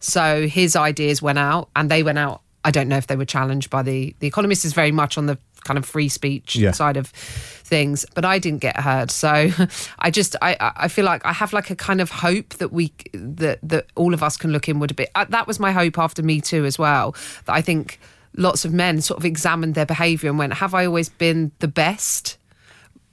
So 0.00 0.48
his 0.48 0.74
ideas 0.74 1.22
went 1.22 1.38
out 1.38 1.68
and 1.76 1.88
they 1.88 2.02
went 2.02 2.18
out. 2.18 2.42
I 2.64 2.72
don't 2.72 2.88
know 2.88 2.96
if 2.96 3.06
they 3.06 3.14
were 3.14 3.24
challenged 3.24 3.70
by 3.70 3.84
the 3.84 4.16
The 4.18 4.26
Economist 4.26 4.64
is 4.64 4.72
very 4.72 4.90
much 4.90 5.16
on 5.16 5.26
the 5.26 5.38
kind 5.64 5.78
of 5.78 5.84
free 5.84 6.08
speech 6.08 6.56
Yeah. 6.56 6.72
side 6.72 6.96
of 6.96 7.08
things, 7.08 8.04
but 8.14 8.24
I 8.24 8.38
didn't 8.38 8.60
get 8.60 8.76
heard. 8.78 9.10
So 9.10 9.50
I 9.98 10.10
just 10.10 10.36
I 10.42 10.56
I 10.76 10.88
feel 10.88 11.04
like 11.04 11.24
I 11.24 11.32
have 11.32 11.52
like 11.52 11.70
a 11.70 11.76
kind 11.76 12.00
of 12.00 12.10
hope 12.10 12.50
that 12.54 12.72
we 12.72 12.92
that 13.12 13.58
that 13.62 13.86
all 13.96 14.14
of 14.14 14.22
us 14.22 14.36
can 14.36 14.52
look 14.52 14.68
inward 14.68 14.90
a 14.90 14.94
bit. 14.94 15.10
Uh, 15.14 15.24
That 15.28 15.46
was 15.46 15.58
my 15.58 15.72
hope 15.72 15.98
after 15.98 16.22
Me 16.22 16.40
Too 16.40 16.64
as 16.64 16.78
well. 16.78 17.14
That 17.46 17.54
I 17.54 17.62
think 17.62 17.98
lots 18.36 18.64
of 18.64 18.72
men 18.72 19.00
sort 19.00 19.18
of 19.18 19.24
examined 19.24 19.74
their 19.74 19.86
behaviour 19.86 20.28
and 20.30 20.38
went, 20.38 20.54
"Have 20.54 20.74
I 20.74 20.86
always 20.86 21.08
been 21.08 21.50
the 21.60 21.68
best 21.68 22.36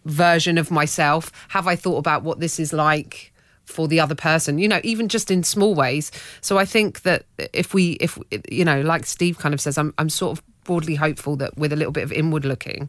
version 0.05 0.57
of 0.57 0.71
myself? 0.71 1.31
Have 1.49 1.67
I 1.67 1.75
thought 1.75 1.97
about 1.97 2.23
what 2.23 2.39
this 2.39 2.59
is 2.59 2.73
like?" 2.73 3.27
for 3.65 3.87
the 3.87 4.01
other 4.01 4.15
person 4.15 4.57
you 4.57 4.67
know 4.67 4.81
even 4.83 5.07
just 5.07 5.31
in 5.31 5.43
small 5.43 5.73
ways 5.75 6.11
so 6.41 6.57
i 6.57 6.65
think 6.65 7.03
that 7.03 7.23
if 7.53 7.73
we 7.73 7.91
if 8.01 8.17
you 8.49 8.65
know 8.65 8.81
like 8.81 9.05
steve 9.05 9.37
kind 9.37 9.53
of 9.53 9.61
says 9.61 9.77
i'm 9.77 9.93
i'm 9.97 10.09
sort 10.09 10.37
of 10.37 10.43
broadly 10.71 10.95
hopeful 10.95 11.35
that 11.35 11.57
with 11.57 11.73
a 11.73 11.75
little 11.75 11.91
bit 11.91 12.03
of 12.05 12.13
inward 12.13 12.45
looking 12.45 12.87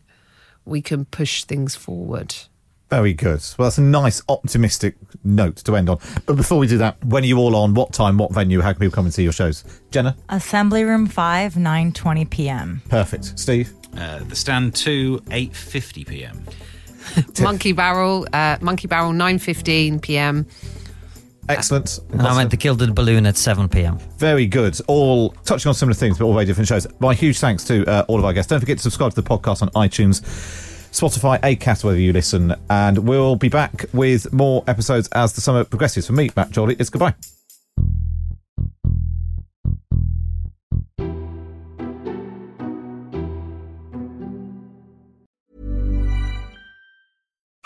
we 0.64 0.80
can 0.80 1.04
push 1.04 1.42
things 1.42 1.74
forward 1.74 2.32
Very 2.90 3.14
good. 3.14 3.42
Well, 3.56 3.66
that's 3.66 3.78
a 3.78 3.82
nice, 3.82 4.20
optimistic 4.28 4.96
note 5.24 5.56
to 5.64 5.76
end 5.76 5.88
on. 5.88 5.98
But 6.26 6.36
before 6.36 6.58
we 6.58 6.66
do 6.66 6.76
that, 6.76 7.02
when 7.02 7.22
are 7.24 7.26
you 7.26 7.38
all 7.38 7.56
on? 7.56 7.72
What 7.72 7.94
time? 7.94 8.18
What 8.18 8.32
venue? 8.34 8.60
How 8.60 8.72
can 8.74 8.80
people 8.80 8.94
come 8.94 9.06
and 9.06 9.14
see 9.14 9.22
your 9.22 9.32
shows? 9.32 9.64
Jenna? 9.90 10.14
Assembly 10.28 10.84
Room 10.84 11.06
5, 11.06 11.54
9.20 11.54 12.28
p.m. 12.28 12.82
Perfect. 12.90 13.38
Steve? 13.38 13.72
Uh, 13.96 14.18
the 14.24 14.36
stand 14.36 14.74
two, 14.74 15.20
8.50 15.28 16.06
p.m. 16.06 16.44
monkey 17.40 17.72
barrel 17.72 18.26
uh 18.32 18.56
monkey 18.60 18.86
barrel 18.86 19.12
9:15 19.12 20.00
p.m 20.00 20.46
Excellent. 21.48 22.00
And 22.12 22.22
I 22.22 22.36
went 22.36 22.50
to 22.52 22.56
Gilded 22.56 22.94
Balloon 22.94 23.26
at 23.26 23.36
7 23.36 23.68
p.m. 23.68 23.98
Very 24.16 24.46
good. 24.46 24.78
All 24.86 25.30
touching 25.44 25.68
on 25.68 25.74
similar 25.74 25.94
things, 25.94 26.18
but 26.18 26.24
all 26.24 26.32
very 26.32 26.44
different 26.44 26.68
shows. 26.68 26.86
My 27.00 27.14
huge 27.14 27.38
thanks 27.38 27.64
to 27.64 27.84
uh, 27.86 28.04
all 28.08 28.18
of 28.18 28.24
our 28.24 28.32
guests. 28.32 28.48
Don't 28.48 28.60
forget 28.60 28.78
to 28.78 28.82
subscribe 28.82 29.12
to 29.14 29.20
the 29.20 29.28
podcast 29.28 29.62
on 29.62 29.68
iTunes, 29.70 30.20
Spotify, 30.92 31.40
Acast, 31.40 31.84
wherever 31.84 32.00
you 32.00 32.12
listen. 32.12 32.54
And 32.70 32.98
we'll 32.98 33.36
be 33.36 33.48
back 33.48 33.86
with 33.92 34.32
more 34.32 34.62
episodes 34.66 35.08
as 35.08 35.32
the 35.32 35.40
summer 35.40 35.64
progresses. 35.64 36.06
For 36.06 36.12
me, 36.12 36.30
Matt 36.36 36.54
Chorley, 36.54 36.76
it's 36.78 36.90
goodbye. 36.90 37.14